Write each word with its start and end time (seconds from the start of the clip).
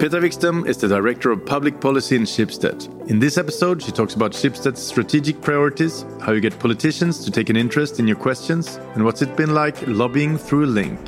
Petra 0.00 0.18
Wikström 0.18 0.66
is 0.66 0.78
the 0.78 0.88
Director 0.88 1.30
of 1.30 1.44
Public 1.44 1.78
Policy 1.78 2.16
in 2.16 2.22
Schibsted. 2.22 2.88
In 3.10 3.18
this 3.18 3.36
episode, 3.36 3.82
she 3.82 3.92
talks 3.92 4.14
about 4.14 4.32
Schibsted's 4.32 4.80
strategic 4.80 5.42
priorities, 5.42 6.06
how 6.22 6.32
you 6.32 6.40
get 6.40 6.58
politicians 6.58 7.22
to 7.22 7.30
take 7.30 7.50
an 7.50 7.56
interest 7.56 8.00
in 8.00 8.08
your 8.08 8.16
questions, 8.16 8.76
and 8.94 9.04
what's 9.04 9.20
it 9.20 9.36
been 9.36 9.52
like 9.52 9.86
lobbying 9.86 10.38
through 10.38 10.64
link. 10.64 10.98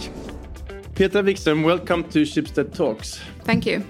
Petra 0.95 1.23
Wikström, 1.23 1.65
welcome 1.65 2.05
to 2.11 2.21
Schibsted 2.21 2.75
Talks. 2.75 3.19
Thank 3.45 3.65
you. 3.65 3.83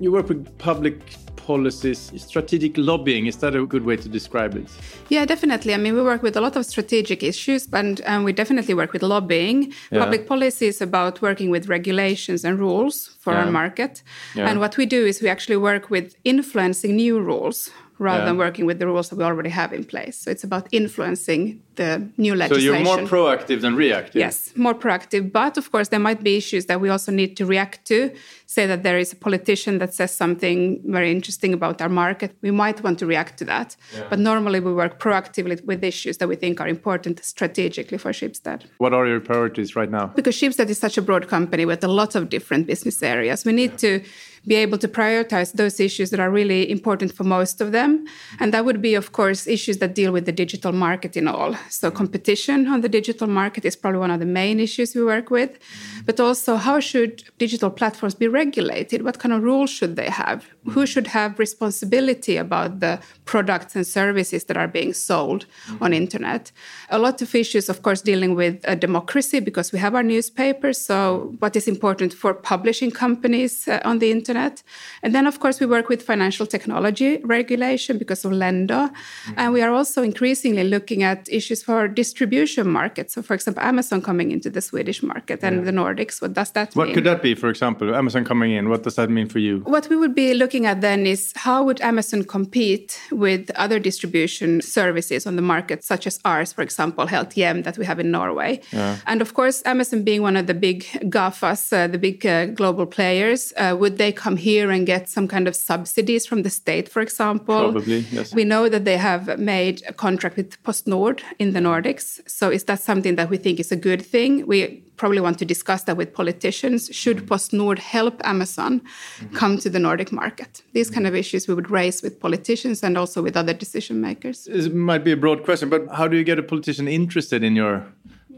You 0.00 0.10
work 0.10 0.28
with 0.28 0.58
public 0.58 1.14
policies, 1.52 2.00
strategic 2.16 2.72
lobbying. 2.90 3.24
Is 3.26 3.36
that 3.42 3.52
a 3.56 3.62
good 3.72 3.84
way 3.88 3.96
to 4.04 4.08
describe 4.18 4.52
it? 4.60 4.68
Yeah, 5.14 5.24
definitely. 5.32 5.72
I 5.76 5.78
mean, 5.84 5.94
we 5.98 6.02
work 6.12 6.22
with 6.26 6.36
a 6.36 6.42
lot 6.46 6.54
of 6.58 6.64
strategic 6.74 7.20
issues, 7.32 7.62
and, 7.80 8.00
and 8.12 8.18
we 8.26 8.32
definitely 8.42 8.74
work 8.80 8.92
with 8.94 9.02
lobbying. 9.02 9.58
Yeah. 9.90 10.04
Public 10.04 10.22
policy 10.34 10.66
is 10.72 10.80
about 10.80 11.14
working 11.28 11.48
with 11.54 11.64
regulations 11.76 12.44
and 12.46 12.54
rules 12.66 12.94
for 13.22 13.32
yeah. 13.32 13.40
our 13.40 13.50
market. 13.50 14.02
Yeah. 14.34 14.48
And 14.48 14.60
what 14.60 14.76
we 14.80 14.86
do 14.86 15.00
is 15.10 15.14
we 15.24 15.28
actually 15.28 15.60
work 15.70 15.84
with 15.90 16.06
influencing 16.24 16.92
new 17.04 17.16
rules 17.30 17.58
rather 18.00 18.24
than 18.24 18.38
working 18.38 18.64
with 18.66 18.78
the 18.78 18.86
rules 18.86 19.10
that 19.10 19.16
we 19.16 19.24
already 19.24 19.50
have 19.50 19.72
in 19.72 19.84
place. 19.84 20.16
So 20.16 20.30
it's 20.30 20.42
about 20.42 20.66
influencing 20.72 21.62
the 21.76 22.08
new 22.16 22.34
legislation. 22.34 22.84
So 22.84 22.90
you're 22.90 22.96
more 22.96 23.06
proactive 23.06 23.60
than 23.60 23.76
reactive? 23.76 24.20
Yes, 24.20 24.52
more 24.56 24.74
proactive. 24.74 25.30
But 25.30 25.58
of 25.58 25.70
course, 25.70 25.88
there 25.88 26.00
might 26.00 26.22
be 26.22 26.36
issues 26.36 26.66
that 26.66 26.80
we 26.80 26.88
also 26.88 27.12
need 27.12 27.36
to 27.36 27.44
react 27.44 27.84
to. 27.86 28.10
Say 28.46 28.66
that 28.66 28.82
there 28.82 28.98
is 28.98 29.12
a 29.12 29.16
politician 29.16 29.78
that 29.78 29.94
says 29.94 30.10
something 30.12 30.80
very 30.86 31.10
interesting 31.12 31.52
about 31.52 31.80
our 31.82 31.88
market. 31.88 32.34
We 32.42 32.50
might 32.50 32.82
want 32.82 32.98
to 33.00 33.06
react 33.06 33.38
to 33.38 33.44
that. 33.44 33.76
Yeah. 33.94 34.06
But 34.10 34.18
normally 34.18 34.60
we 34.60 34.72
work 34.72 34.98
proactively 34.98 35.62
with 35.64 35.84
issues 35.84 36.16
that 36.18 36.28
we 36.28 36.36
think 36.36 36.60
are 36.60 36.68
important 36.68 37.24
strategically 37.24 37.98
for 37.98 38.12
Schibsted. 38.12 38.62
What 38.78 38.92
are 38.92 39.06
your 39.06 39.20
priorities 39.20 39.76
right 39.76 39.90
now? 39.90 40.06
Because 40.06 40.34
Schibsted 40.34 40.68
is 40.70 40.78
such 40.78 40.96
a 40.98 41.02
broad 41.02 41.28
company 41.28 41.64
with 41.66 41.84
a 41.84 41.88
lot 41.88 42.14
of 42.14 42.28
different 42.30 42.66
business 42.66 43.02
areas, 43.02 43.44
we 43.44 43.52
need 43.52 43.72
yeah. 43.72 43.76
to 43.76 44.02
be 44.46 44.54
able 44.54 44.78
to 44.78 44.88
prioritize 44.88 45.52
those 45.52 45.80
issues 45.80 46.10
that 46.10 46.20
are 46.20 46.30
really 46.30 46.70
important 46.70 47.12
for 47.12 47.24
most 47.24 47.60
of 47.60 47.72
them. 47.72 48.06
And 48.38 48.54
that 48.54 48.64
would 48.64 48.80
be, 48.80 48.94
of 48.94 49.12
course, 49.12 49.46
issues 49.46 49.78
that 49.78 49.94
deal 49.94 50.12
with 50.12 50.24
the 50.24 50.32
digital 50.32 50.72
market 50.72 51.16
in 51.16 51.28
all. 51.28 51.54
So 51.68 51.88
mm-hmm. 51.88 51.96
competition 51.96 52.66
on 52.66 52.80
the 52.80 52.88
digital 52.88 53.26
market 53.26 53.64
is 53.64 53.76
probably 53.76 54.00
one 54.00 54.10
of 54.10 54.20
the 54.20 54.26
main 54.26 54.58
issues 54.58 54.94
we 54.94 55.04
work 55.04 55.30
with. 55.30 55.52
Mm-hmm. 55.52 56.00
But 56.06 56.20
also, 56.20 56.56
how 56.56 56.80
should 56.80 57.24
digital 57.38 57.70
platforms 57.70 58.14
be 58.14 58.28
regulated? 58.28 59.02
What 59.02 59.18
kind 59.18 59.34
of 59.34 59.42
rules 59.42 59.70
should 59.70 59.96
they 59.96 60.08
have? 60.08 60.46
Who 60.64 60.70
mm-hmm. 60.70 60.84
should 60.84 61.08
have 61.08 61.38
responsibility 61.38 62.36
about 62.36 62.80
the 62.80 62.98
products 63.26 63.76
and 63.76 63.86
services 63.86 64.44
that 64.44 64.56
are 64.56 64.68
being 64.68 64.94
sold 64.94 65.44
on 65.82 65.92
internet? 65.92 66.50
A 66.88 66.98
lot 66.98 67.20
of 67.20 67.34
issues, 67.34 67.68
of 67.68 67.82
course, 67.82 68.00
dealing 68.00 68.34
with 68.34 68.66
uh, 68.66 68.74
democracy 68.74 69.40
because 69.40 69.70
we 69.70 69.78
have 69.78 69.94
our 69.94 70.02
newspapers. 70.02 70.78
So, 70.80 71.34
what 71.40 71.56
is 71.56 71.68
important 71.68 72.14
for 72.14 72.32
publishing 72.32 72.90
companies 72.90 73.68
uh, 73.68 73.80
on 73.84 73.98
the 73.98 74.10
internet? 74.10 74.29
And 74.36 75.14
then, 75.14 75.26
of 75.26 75.40
course, 75.40 75.60
we 75.60 75.66
work 75.66 75.88
with 75.88 76.02
financial 76.02 76.46
technology 76.46 77.18
regulation 77.24 77.98
because 77.98 78.24
of 78.24 78.32
Lendo. 78.32 78.90
And 79.36 79.52
we 79.52 79.62
are 79.62 79.70
also 79.70 80.02
increasingly 80.02 80.64
looking 80.64 81.02
at 81.02 81.28
issues 81.30 81.62
for 81.62 81.88
distribution 81.88 82.68
markets. 82.68 83.14
So, 83.14 83.22
for 83.22 83.34
example, 83.34 83.62
Amazon 83.62 84.02
coming 84.02 84.30
into 84.30 84.50
the 84.50 84.60
Swedish 84.60 85.02
market 85.02 85.42
and 85.42 85.56
yeah. 85.56 85.62
the 85.62 85.72
Nordics. 85.72 86.20
What 86.22 86.34
does 86.34 86.50
that 86.52 86.74
what 86.74 86.86
mean? 86.86 86.94
could 86.94 87.04
that 87.04 87.22
be, 87.22 87.34
for 87.34 87.48
example? 87.48 87.94
Amazon 87.94 88.24
coming 88.24 88.52
in, 88.52 88.68
what 88.68 88.82
does 88.82 88.96
that 88.96 89.10
mean 89.10 89.28
for 89.28 89.38
you? 89.38 89.60
What 89.60 89.88
we 89.88 89.96
would 89.96 90.14
be 90.14 90.34
looking 90.34 90.66
at 90.66 90.80
then 90.80 91.06
is 91.06 91.32
how 91.36 91.64
would 91.64 91.80
Amazon 91.80 92.24
compete 92.24 93.00
with 93.10 93.50
other 93.56 93.78
distribution 93.78 94.60
services 94.60 95.26
on 95.26 95.36
the 95.36 95.42
market, 95.42 95.84
such 95.84 96.06
as 96.06 96.18
ours, 96.24 96.52
for 96.52 96.62
example, 96.62 97.06
Helthjem 97.06 97.64
that 97.64 97.78
we 97.78 97.84
have 97.84 97.98
in 98.00 98.10
Norway. 98.10 98.60
Yeah. 98.72 98.98
And 99.06 99.20
of 99.20 99.34
course, 99.34 99.62
Amazon 99.64 100.02
being 100.02 100.22
one 100.22 100.36
of 100.36 100.46
the 100.46 100.54
big 100.54 100.84
GAFAs, 101.04 101.72
uh, 101.72 101.86
the 101.86 101.98
big 101.98 102.26
uh, 102.26 102.46
global 102.46 102.86
players, 102.86 103.52
uh, 103.56 103.76
would 103.78 103.98
they 103.98 104.12
come 104.24 104.36
here 104.36 104.70
and 104.70 104.86
get 104.86 105.08
some 105.08 105.26
kind 105.34 105.46
of 105.48 105.54
subsidies 105.56 106.26
from 106.26 106.42
the 106.42 106.50
state, 106.50 106.86
for 106.88 107.00
example? 107.02 107.72
Probably, 107.72 108.00
yes. 108.12 108.34
We 108.34 108.44
know 108.44 108.68
that 108.68 108.84
they 108.84 108.98
have 108.98 109.38
made 109.38 109.82
a 109.92 109.94
contract 110.04 110.36
with 110.36 110.62
PostNord 110.62 111.20
in 111.38 111.52
the 111.54 111.60
Nordics. 111.60 112.20
So 112.26 112.50
is 112.50 112.64
that 112.64 112.80
something 112.80 113.16
that 113.16 113.30
we 113.30 113.38
think 113.38 113.58
is 113.60 113.72
a 113.72 113.80
good 113.88 114.02
thing? 114.14 114.46
We 114.46 114.82
probably 114.96 115.20
want 115.20 115.38
to 115.38 115.46
discuss 115.46 115.84
that 115.84 115.96
with 115.96 116.12
politicians. 116.12 116.90
Should. 116.92 117.18
PostNord 117.30 117.78
help 117.78 118.20
Amazon 118.24 118.80
mm-hmm. 118.80 119.36
come 119.40 119.58
to 119.58 119.70
the 119.70 119.78
Nordic 119.78 120.10
market? 120.12 120.62
These 120.72 120.90
kind 120.90 121.06
of 121.06 121.14
issues 121.14 121.48
we 121.48 121.54
would 121.54 121.70
raise 121.70 122.02
with 122.02 122.18
politicians 122.18 122.82
and 122.82 122.98
also 122.98 123.22
with 123.22 123.36
other 123.36 123.54
decision 123.54 124.00
makers. 124.00 124.46
It 124.46 124.74
might 124.74 125.04
be 125.04 125.12
a 125.12 125.16
broad 125.16 125.44
question, 125.44 125.68
but 125.70 125.82
how 125.98 126.08
do 126.08 126.16
you 126.16 126.24
get 126.24 126.38
a 126.38 126.42
politician 126.42 126.88
interested 126.88 127.42
in 127.42 127.56
your 127.56 127.86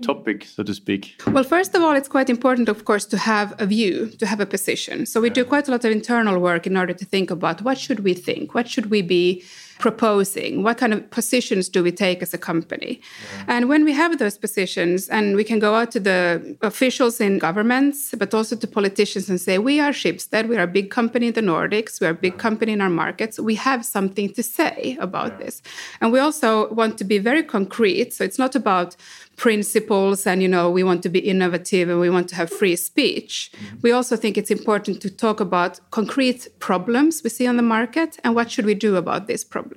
topic, 0.01 0.45
so 0.45 0.63
to 0.63 0.75
speak? 0.75 1.21
Well, 1.27 1.45
first 1.45 1.75
of 1.75 1.83
all, 1.83 1.95
it's 1.95 2.09
quite 2.09 2.31
important, 2.31 2.69
of 2.69 2.85
course, 2.85 3.05
to 3.07 3.19
have 3.19 3.55
a 3.61 3.67
view, 3.67 4.09
to 4.19 4.27
have 4.27 4.41
a 4.41 4.47
position. 4.47 5.07
So 5.07 5.21
we 5.21 5.31
do 5.31 5.45
quite 5.45 5.69
a 5.69 5.71
lot 5.71 5.85
of 5.85 5.93
internal 5.93 6.39
work 6.41 6.67
in 6.67 6.77
order 6.77 6.93
to 6.93 7.05
think 7.05 7.31
about 7.31 7.63
what 7.63 7.79
should 7.79 8.01
we 8.01 8.15
think, 8.15 8.55
what 8.55 8.69
should 8.69 8.91
we 8.91 9.03
be 9.03 9.45
proposing? 9.83 10.63
What 10.63 10.79
kind 10.79 10.93
of 10.95 11.11
positions 11.11 11.69
do 11.69 11.83
we 11.83 11.91
take 11.91 12.23
as 12.23 12.33
a 12.33 12.39
company? 12.39 12.93
Yeah. 13.01 13.55
And 13.55 13.69
when 13.69 13.85
we 13.85 13.93
have 13.93 14.19
those 14.19 14.39
positions, 14.39 15.09
and 15.09 15.35
we 15.35 15.45
can 15.45 15.59
go 15.59 15.75
out 15.75 15.91
to 15.91 16.01
the 16.01 16.57
officials 16.63 17.21
in 17.21 17.33
governments, 17.39 18.15
but 18.17 18.33
also 18.33 18.55
to 18.57 18.67
politicians 18.67 19.29
and 19.29 19.41
say, 19.41 19.59
we 19.59 19.81
are 19.81 19.91
Schibsted, 19.91 20.49
we 20.49 20.57
are 20.57 20.67
a 20.71 20.75
big 20.79 20.89
company 20.91 21.27
in 21.27 21.35
the 21.35 21.47
Nordics, 21.53 22.01
we 22.01 22.07
are 22.07 22.17
a 22.19 22.23
big 22.27 22.39
company 22.39 22.73
in 22.73 22.81
our 22.81 22.95
markets, 23.05 23.41
we 23.41 23.57
have 23.57 23.85
something 23.85 24.33
to 24.33 24.43
say 24.43 24.97
about 25.01 25.33
yeah. 25.33 25.43
this. 25.43 25.63
And 26.01 26.13
we 26.13 26.21
also 26.21 26.73
want 26.73 26.97
to 26.99 27.05
be 27.05 27.19
very 27.19 27.43
concrete. 27.43 28.15
So 28.15 28.23
it's 28.23 28.39
not 28.39 28.55
about 28.55 28.97
principles 29.37 30.27
and 30.27 30.43
you 30.43 30.49
know 30.49 30.71
we 30.71 30.85
want 30.85 31.03
to 31.03 31.09
be 31.09 31.19
innovative 31.19 31.89
and 31.89 31.99
we 31.99 32.11
want 32.11 32.29
to 32.29 32.35
have 32.35 32.51
free 32.51 32.77
speech 32.77 33.51
mm-hmm. 33.53 33.77
we 33.83 33.91
also 33.91 34.15
think 34.15 34.37
it's 34.37 34.51
important 34.51 35.01
to 35.01 35.11
talk 35.11 35.41
about 35.41 35.81
concrete 35.91 36.49
problems 36.59 37.23
we 37.25 37.31
see 37.31 37.47
on 37.47 37.57
the 37.57 37.63
market 37.63 38.19
and 38.23 38.35
what 38.35 38.51
should 38.51 38.67
we 38.67 38.75
do 38.75 38.95
about 38.97 39.27
these 39.27 39.43
problems 39.43 39.72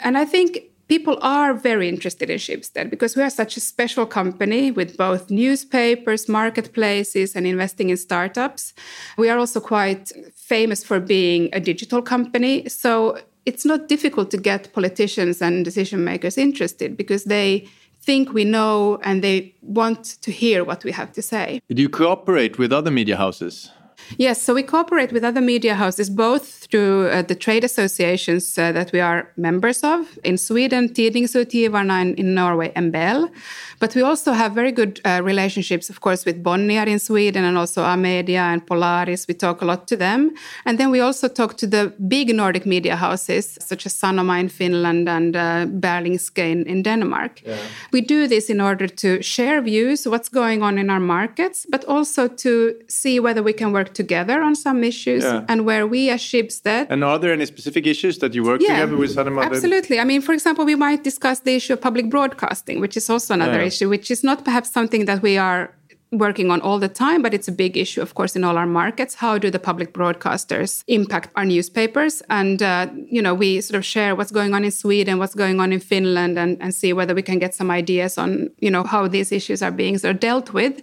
and 0.00 0.18
i 0.18 0.24
think 0.24 0.70
people 0.88 1.18
are 1.20 1.54
very 1.54 1.88
interested 1.88 2.30
in 2.30 2.38
Schibsted 2.38 2.90
because 2.90 3.16
we 3.16 3.22
are 3.22 3.30
such 3.30 3.56
a 3.56 3.60
special 3.60 4.06
company 4.06 4.70
with 4.70 4.96
both 4.96 5.30
newspapers, 5.30 6.28
marketplaces, 6.28 7.34
and 7.34 7.46
investing 7.46 7.90
in 7.90 7.96
startups. 7.96 8.72
We 9.18 9.28
are 9.28 9.38
also 9.38 9.60
quite 9.60 10.12
famous 10.34 10.84
for 10.84 11.00
being 11.00 11.48
a 11.52 11.60
digital 11.60 12.02
company. 12.02 12.68
So 12.68 13.18
it's 13.46 13.64
not 13.64 13.88
difficult 13.88 14.30
to 14.32 14.36
get 14.36 14.72
politicians 14.72 15.42
and 15.42 15.64
decision 15.64 16.04
makers 16.04 16.38
interested 16.38 16.96
because 16.96 17.24
they 17.24 17.68
think 18.02 18.32
we 18.32 18.44
know 18.44 19.00
and 19.02 19.22
they 19.22 19.54
want 19.62 20.04
to 20.22 20.30
hear 20.30 20.62
what 20.62 20.84
we 20.84 20.92
have 20.92 21.12
to 21.12 21.22
say. 21.22 21.60
Do 21.68 21.82
you 21.82 21.88
cooperate 21.88 22.58
with 22.58 22.72
other 22.72 22.90
media 22.90 23.16
houses? 23.16 23.70
Yes, 24.18 24.40
so 24.40 24.54
we 24.54 24.62
cooperate 24.62 25.12
with 25.12 25.24
other 25.24 25.40
media 25.40 25.74
houses 25.74 26.08
both 26.10 26.65
through 26.70 27.08
uh, 27.08 27.22
the 27.22 27.34
trade 27.34 27.64
associations 27.64 28.58
uh, 28.58 28.72
that 28.72 28.92
we 28.92 29.00
are 29.00 29.28
members 29.36 29.82
of 29.82 30.18
in 30.24 30.38
Sweden, 30.38 30.88
Tidningsutgivarna 30.88 32.14
in 32.16 32.34
Norway, 32.34 32.72
and 32.74 32.92
Bell. 32.92 33.30
But 33.78 33.94
we 33.94 34.02
also 34.02 34.32
have 34.32 34.52
very 34.52 34.72
good 34.72 35.00
uh, 35.04 35.20
relationships, 35.22 35.90
of 35.90 36.00
course, 36.00 36.24
with 36.24 36.42
Bonnier 36.42 36.84
in 36.84 36.98
Sweden 36.98 37.44
and 37.44 37.58
also 37.58 37.82
Amedia 37.82 38.40
and 38.52 38.66
Polaris. 38.66 39.28
We 39.28 39.34
talk 39.34 39.60
a 39.60 39.64
lot 39.66 39.86
to 39.88 39.96
them. 39.96 40.34
And 40.64 40.78
then 40.78 40.90
we 40.90 41.00
also 41.00 41.28
talk 41.28 41.56
to 41.58 41.66
the 41.66 41.92
big 42.08 42.34
Nordic 42.34 42.64
media 42.64 42.96
houses, 42.96 43.58
such 43.60 43.84
as 43.84 43.94
Sanoma 43.94 44.40
in 44.40 44.48
Finland 44.48 45.08
and 45.08 45.36
uh, 45.36 45.66
Berlingske 45.66 46.50
in, 46.50 46.64
in 46.64 46.82
Denmark. 46.82 47.42
Yeah. 47.44 47.58
We 47.92 48.00
do 48.00 48.26
this 48.26 48.48
in 48.48 48.60
order 48.60 48.88
to 48.88 49.22
share 49.22 49.60
views, 49.60 50.06
what's 50.06 50.30
going 50.30 50.62
on 50.62 50.78
in 50.78 50.88
our 50.88 51.00
markets, 51.00 51.66
but 51.68 51.84
also 51.84 52.28
to 52.28 52.74
see 52.88 53.20
whether 53.20 53.42
we 53.42 53.52
can 53.52 53.72
work 53.72 53.92
together 53.92 54.40
on 54.40 54.54
some 54.54 54.82
issues 54.82 55.22
yeah. 55.22 55.44
and 55.48 55.66
where 55.66 55.86
we 55.86 56.10
as 56.10 56.20
Schibsted. 56.56 56.86
And 56.90 57.04
are 57.04 57.18
there 57.18 57.32
any 57.32 57.46
specific 57.46 57.86
issues 57.86 58.18
that 58.18 58.34
you 58.34 58.42
work 58.44 58.60
yeah, 58.60 58.80
together 58.80 58.96
with 58.96 59.14
Sanoma? 59.14 59.44
Absolutely. 59.44 59.98
I 59.98 60.04
mean, 60.04 60.20
for 60.20 60.32
example, 60.32 60.64
we 60.64 60.74
might 60.74 61.04
discuss 61.04 61.40
the 61.40 61.54
issue 61.54 61.74
of 61.74 61.80
public 61.80 62.10
broadcasting, 62.10 62.80
which 62.80 62.96
is 62.96 63.08
also 63.10 63.34
another 63.34 63.60
issue, 63.60 63.88
which 63.88 64.10
is 64.10 64.22
not 64.22 64.44
perhaps 64.44 64.70
something 64.70 65.04
that 65.06 65.22
we 65.22 65.38
are 65.38 65.72
working 66.12 66.50
on 66.50 66.60
all 66.60 66.78
the 66.78 66.88
time, 66.88 67.20
but 67.20 67.34
it's 67.34 67.48
a 67.48 67.52
big 67.52 67.76
issue, 67.76 68.00
of 68.00 68.14
course, 68.14 68.36
in 68.36 68.44
all 68.44 68.56
our 68.56 68.66
markets. 68.66 69.16
How 69.16 69.38
do 69.38 69.50
the 69.50 69.58
public 69.58 69.92
broadcasters 69.92 70.82
impact 70.86 71.30
our 71.34 71.44
newspapers? 71.44 72.22
And, 72.30 72.62
uh, 72.62 72.88
you 73.10 73.20
know, 73.20 73.34
we 73.34 73.60
sort 73.60 73.76
of 73.76 73.84
share 73.84 74.14
what's 74.14 74.30
going 74.30 74.54
on 74.54 74.64
in 74.64 74.70
Sweden, 74.70 75.18
what's 75.18 75.34
going 75.34 75.60
on 75.60 75.72
in 75.72 75.80
Finland, 75.80 76.38
and, 76.38 76.56
and 76.62 76.74
see 76.74 76.92
whether 76.92 77.14
we 77.14 77.22
can 77.22 77.38
get 77.38 77.54
some 77.54 77.70
ideas 77.70 78.18
on, 78.18 78.50
you 78.60 78.70
know, 78.70 78.84
how 78.84 79.08
these 79.08 79.32
issues 79.32 79.62
are 79.62 79.72
being 79.72 79.98
sort 79.98 80.14
of 80.14 80.20
dealt 80.20 80.52
with. 80.52 80.80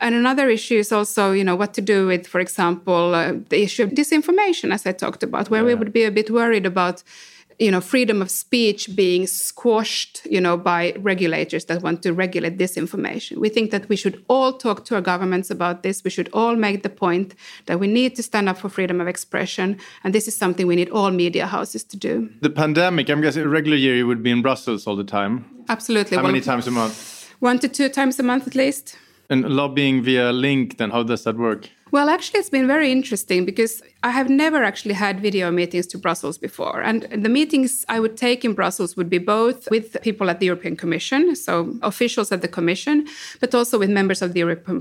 And 0.00 0.14
another 0.14 0.48
issue 0.48 0.76
is 0.76 0.92
also, 0.92 1.32
you 1.32 1.44
know, 1.44 1.56
what 1.56 1.72
to 1.74 1.80
do 1.80 2.06
with, 2.06 2.26
for 2.26 2.40
example, 2.40 3.14
uh, 3.14 3.32
the 3.48 3.62
issue 3.62 3.82
of 3.82 3.90
disinformation, 3.90 4.72
as 4.72 4.86
I 4.86 4.92
talked 4.92 5.22
about, 5.22 5.48
where 5.48 5.62
yeah. 5.62 5.68
we 5.68 5.74
would 5.74 5.92
be 5.92 6.04
a 6.04 6.10
bit 6.10 6.30
worried 6.30 6.66
about 6.66 7.02
you 7.58 7.70
know 7.70 7.80
freedom 7.80 8.20
of 8.20 8.30
speech 8.30 8.94
being 8.94 9.26
squashed 9.26 10.26
you 10.26 10.40
know 10.40 10.56
by 10.56 10.92
regulators 10.98 11.64
that 11.66 11.82
want 11.82 12.02
to 12.02 12.12
regulate 12.12 12.58
this 12.58 12.76
information. 12.76 13.40
We 13.40 13.48
think 13.48 13.70
that 13.70 13.88
we 13.88 13.96
should 13.96 14.24
all 14.28 14.52
talk 14.52 14.84
to 14.86 14.94
our 14.94 15.00
governments 15.00 15.50
about 15.50 15.82
this. 15.82 16.04
We 16.04 16.10
should 16.10 16.28
all 16.32 16.56
make 16.56 16.82
the 16.82 16.90
point 16.90 17.34
that 17.66 17.80
we 17.80 17.86
need 17.86 18.16
to 18.16 18.22
stand 18.22 18.48
up 18.48 18.58
for 18.58 18.68
freedom 18.68 19.00
of 19.00 19.08
expression 19.08 19.78
and 20.04 20.14
this 20.14 20.28
is 20.28 20.36
something 20.36 20.66
we 20.66 20.76
need 20.76 20.90
all 20.90 21.10
media 21.10 21.46
houses 21.46 21.84
to 21.84 21.96
do. 21.96 22.28
The 22.40 22.50
pandemic 22.50 23.08
i'm 23.08 23.20
guessing 23.20 23.44
a 23.44 23.48
regular 23.48 23.76
year 23.76 23.96
you 23.96 24.06
would 24.06 24.22
be 24.22 24.30
in 24.30 24.42
brussels 24.42 24.86
all 24.86 24.96
the 24.96 25.04
time. 25.04 25.44
Absolutely. 25.68 26.16
How 26.16 26.22
well, 26.22 26.32
many 26.32 26.42
times 26.44 26.66
a 26.66 26.70
month? 26.70 27.34
One 27.40 27.58
to 27.58 27.68
two 27.68 27.88
times 27.88 28.18
a 28.18 28.22
month 28.22 28.46
at 28.46 28.54
least. 28.54 28.96
And 29.28 29.44
lobbying 29.44 30.02
via 30.02 30.32
link 30.32 30.78
then 30.78 30.90
how 30.90 31.02
does 31.02 31.24
that 31.24 31.36
work 31.36 31.70
Well, 31.92 32.08
actually, 32.08 32.40
it's 32.40 32.50
been 32.50 32.66
very 32.66 32.90
interesting 32.90 33.44
because 33.44 33.80
I 34.02 34.10
have 34.10 34.28
never 34.28 34.64
actually 34.64 34.94
had 34.94 35.20
video 35.20 35.52
meetings 35.52 35.86
to 35.88 35.98
Brussels 35.98 36.36
before. 36.36 36.82
And 36.82 37.02
the 37.24 37.28
meetings 37.28 37.84
I 37.88 38.00
would 38.00 38.16
take 38.16 38.44
in 38.44 38.54
Brussels 38.54 38.96
would 38.96 39.08
be 39.08 39.18
both 39.18 39.70
with 39.70 39.96
people 40.02 40.28
at 40.28 40.40
the 40.40 40.46
European 40.46 40.76
Commission, 40.76 41.36
so 41.36 41.76
officials 41.82 42.32
at 42.32 42.42
the 42.42 42.48
Commission, 42.48 43.06
but 43.40 43.54
also 43.54 43.78
with 43.78 43.90
members 43.90 44.20
of 44.20 44.32
the 44.32 44.40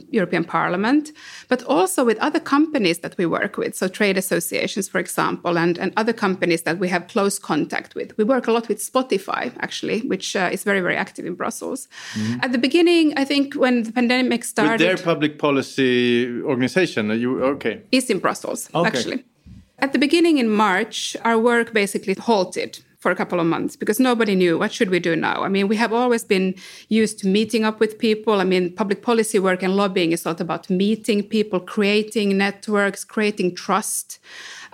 European 0.09 0.43
Parliament, 0.43 1.11
but 1.47 1.61
also 1.63 2.03
with 2.03 2.17
other 2.19 2.39
companies 2.39 2.99
that 2.99 3.15
we 3.17 3.25
work 3.27 3.57
with, 3.57 3.75
so 3.75 3.87
trade 3.87 4.17
associations, 4.17 4.89
for 4.89 4.99
example, 4.99 5.59
and, 5.59 5.77
and 5.77 5.93
other 5.97 6.13
companies 6.13 6.63
that 6.63 6.79
we 6.79 6.89
have 6.89 7.07
close 7.07 7.37
contact 7.37 7.93
with. 7.93 8.17
We 8.17 8.23
work 8.23 8.47
a 8.47 8.51
lot 8.51 8.67
with 8.67 8.79
Spotify, 8.79 9.53
actually, 9.59 10.01
which 10.01 10.35
uh, 10.35 10.49
is 10.51 10.63
very, 10.63 10.81
very 10.81 10.97
active 10.97 11.25
in 11.25 11.35
Brussels. 11.35 11.87
Mm-hmm. 12.13 12.39
At 12.41 12.51
the 12.51 12.57
beginning, 12.57 13.13
I 13.15 13.25
think 13.25 13.53
when 13.53 13.83
the 13.83 13.91
pandemic 13.91 14.43
started. 14.43 14.71
With 14.71 14.97
their 14.97 14.97
public 15.13 15.37
policy 15.37 16.41
organization 16.41 16.94
you 17.03 17.43
okay? 17.43 17.81
Is 17.91 18.09
in 18.09 18.19
Brussels 18.19 18.69
okay. 18.73 18.87
actually. 18.87 19.23
At 19.79 19.91
the 19.91 19.99
beginning 19.99 20.37
in 20.37 20.49
March, 20.49 21.17
our 21.23 21.37
work 21.37 21.73
basically 21.73 22.13
halted 22.13 22.79
for 23.05 23.11
a 23.11 23.15
couple 23.15 23.39
of 23.39 23.45
months 23.45 23.75
because 23.75 23.99
nobody 23.99 24.33
knew 24.33 24.57
what 24.57 24.73
should 24.73 24.89
we 24.89 24.99
do 24.99 25.15
now. 25.15 25.43
I 25.43 25.47
mean, 25.47 25.67
we 25.67 25.75
have 25.75 25.93
always 25.93 26.23
been 26.23 26.55
used 26.89 27.19
to 27.19 27.27
meeting 27.27 27.63
up 27.63 27.79
with 27.79 27.99
people. 27.99 28.41
I 28.41 28.45
mean, 28.45 28.73
public 28.73 29.03
policy 29.03 29.37
work 29.37 29.61
and 29.61 29.75
lobbying 29.75 30.11
is 30.11 30.25
a 30.25 30.29
lot 30.29 30.41
about 30.41 30.71
meeting 30.71 31.21
people, 31.21 31.59
creating 31.59 32.35
networks, 32.35 33.03
creating 33.03 33.53
trust. 33.53 34.17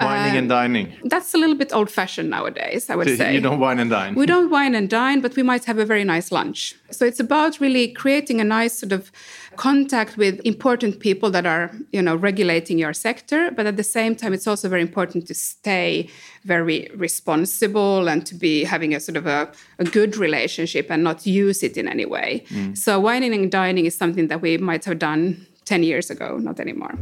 Wining 0.01 0.31
um, 0.31 0.37
and 0.37 0.49
dining. 0.49 0.93
That's 1.05 1.33
a 1.33 1.37
little 1.37 1.55
bit 1.55 1.73
old 1.73 1.89
fashioned 1.89 2.29
nowadays, 2.29 2.89
I 2.89 2.95
would 2.95 3.07
so 3.07 3.15
say. 3.15 3.33
You 3.33 3.41
don't 3.41 3.59
wine 3.59 3.79
and 3.79 3.89
dine. 3.89 4.15
We 4.15 4.25
don't 4.25 4.49
wine 4.49 4.75
and 4.75 4.89
dine, 4.89 5.21
but 5.21 5.35
we 5.35 5.43
might 5.43 5.65
have 5.65 5.77
a 5.77 5.85
very 5.85 6.03
nice 6.03 6.31
lunch. 6.31 6.75
So 6.89 7.05
it's 7.05 7.19
about 7.19 7.59
really 7.59 7.89
creating 7.89 8.41
a 8.41 8.43
nice 8.43 8.77
sort 8.77 8.91
of 8.91 9.11
contact 9.55 10.17
with 10.17 10.39
important 10.45 10.99
people 10.99 11.29
that 11.31 11.45
are, 11.45 11.71
you 11.91 12.01
know, 12.01 12.15
regulating 12.15 12.79
your 12.79 12.93
sector. 12.93 13.51
But 13.51 13.65
at 13.65 13.77
the 13.77 13.83
same 13.83 14.15
time, 14.15 14.33
it's 14.33 14.47
also 14.47 14.69
very 14.69 14.81
important 14.81 15.27
to 15.27 15.33
stay 15.33 16.09
very 16.43 16.89
responsible 16.95 18.07
and 18.07 18.25
to 18.25 18.35
be 18.35 18.63
having 18.63 18.95
a 18.95 18.99
sort 18.99 19.17
of 19.17 19.27
a, 19.27 19.51
a 19.79 19.83
good 19.83 20.17
relationship 20.17 20.89
and 20.89 21.03
not 21.03 21.25
use 21.25 21.63
it 21.63 21.77
in 21.77 21.87
any 21.87 22.05
way. 22.05 22.43
Mm. 22.49 22.77
So 22.77 22.99
wining 22.99 23.33
and 23.33 23.51
dining 23.51 23.85
is 23.85 23.95
something 23.95 24.27
that 24.27 24.41
we 24.41 24.57
might 24.57 24.85
have 24.85 24.99
done 24.99 25.45
10 25.65 25.83
years 25.83 26.09
ago, 26.09 26.37
not 26.37 26.59
anymore. 26.59 26.97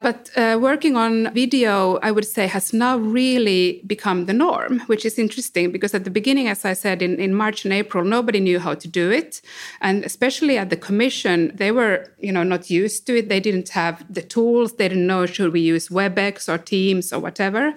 But 0.00 0.30
uh, 0.34 0.58
working 0.58 0.96
on 0.96 1.30
video, 1.34 1.98
I 2.02 2.10
would 2.10 2.24
say, 2.24 2.46
has 2.46 2.72
now 2.72 2.96
really 2.96 3.82
become 3.86 4.24
the 4.24 4.32
norm, 4.32 4.80
which 4.86 5.04
is 5.04 5.18
interesting 5.18 5.70
because 5.70 5.92
at 5.92 6.04
the 6.04 6.10
beginning, 6.10 6.48
as 6.48 6.64
I 6.64 6.72
said, 6.72 7.02
in, 7.02 7.20
in 7.20 7.34
March 7.34 7.66
and 7.66 7.74
April, 7.74 8.02
nobody 8.02 8.40
knew 8.40 8.58
how 8.58 8.74
to 8.74 8.88
do 8.88 9.10
it. 9.10 9.42
And 9.82 10.02
especially 10.02 10.56
at 10.56 10.70
the 10.70 10.76
commission, 10.76 11.52
they 11.54 11.70
were 11.70 12.06
you 12.18 12.32
know, 12.32 12.42
not 12.42 12.70
used 12.70 13.06
to 13.08 13.18
it. 13.18 13.28
They 13.28 13.40
didn't 13.40 13.68
have 13.70 14.02
the 14.08 14.22
tools. 14.22 14.76
They 14.76 14.88
didn't 14.88 15.06
know 15.06 15.26
should 15.26 15.52
we 15.52 15.60
use 15.60 15.90
WebEx 15.90 16.48
or 16.48 16.56
Teams 16.56 17.12
or 17.12 17.20
whatever. 17.20 17.74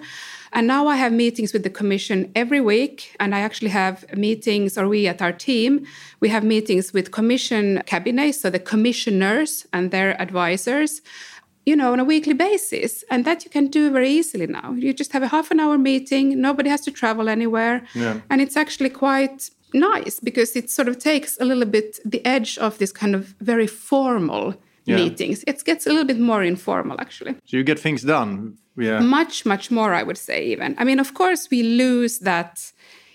And 0.54 0.68
now 0.68 0.86
I 0.86 0.96
have 0.96 1.12
meetings 1.12 1.52
with 1.52 1.64
the 1.64 1.70
commission 1.70 2.30
every 2.34 2.60
week. 2.60 3.16
And 3.18 3.34
I 3.34 3.40
actually 3.40 3.70
have 3.70 4.04
meetings, 4.16 4.78
or 4.78 4.88
we 4.88 5.08
at 5.08 5.20
our 5.20 5.32
team, 5.32 5.84
we 6.20 6.28
have 6.28 6.44
meetings 6.44 6.92
with 6.92 7.10
commission 7.10 7.82
cabinets, 7.86 8.40
so 8.40 8.50
the 8.50 8.60
commissioners 8.60 9.66
and 9.72 9.90
their 9.90 10.18
advisors 10.22 11.02
you 11.66 11.76
know, 11.76 11.92
on 11.92 12.00
a 12.00 12.04
weekly 12.04 12.34
basis. 12.34 13.04
And 13.10 13.24
that 13.24 13.44
you 13.44 13.50
can 13.50 13.68
do 13.68 13.90
very 13.90 14.10
easily 14.10 14.46
now. 14.46 14.72
You 14.72 14.92
just 14.92 15.12
have 15.12 15.22
a 15.22 15.28
half 15.28 15.50
an 15.50 15.60
hour 15.60 15.78
meeting, 15.78 16.40
nobody 16.40 16.70
has 16.70 16.82
to 16.82 16.90
travel 16.90 17.28
anywhere. 17.28 17.82
Yeah. 17.94 18.20
And 18.30 18.40
it's 18.40 18.56
actually 18.56 18.90
quite 18.90 19.50
nice 19.72 20.20
because 20.20 20.54
it 20.56 20.70
sort 20.70 20.88
of 20.88 20.98
takes 20.98 21.38
a 21.40 21.44
little 21.44 21.66
bit 21.66 21.98
the 22.04 22.24
edge 22.24 22.58
of 22.58 22.78
this 22.78 22.92
kind 22.92 23.14
of 23.14 23.34
very 23.40 23.66
formal 23.66 24.54
yeah. 24.84 24.96
meetings. 24.96 25.44
It 25.46 25.64
gets 25.64 25.86
a 25.86 25.90
little 25.90 26.04
bit 26.04 26.18
more 26.18 26.42
informal, 26.42 27.00
actually. 27.00 27.34
So 27.44 27.56
you 27.56 27.64
get 27.64 27.78
things 27.78 28.02
done. 28.02 28.58
Yeah. 28.76 29.00
Much, 29.00 29.46
much 29.46 29.70
more, 29.70 29.94
I 29.94 30.02
would 30.02 30.18
say, 30.18 30.44
even. 30.46 30.74
I 30.78 30.84
mean, 30.84 30.98
of 30.98 31.14
course, 31.14 31.48
we 31.50 31.62
lose 31.62 32.18
that 32.20 32.72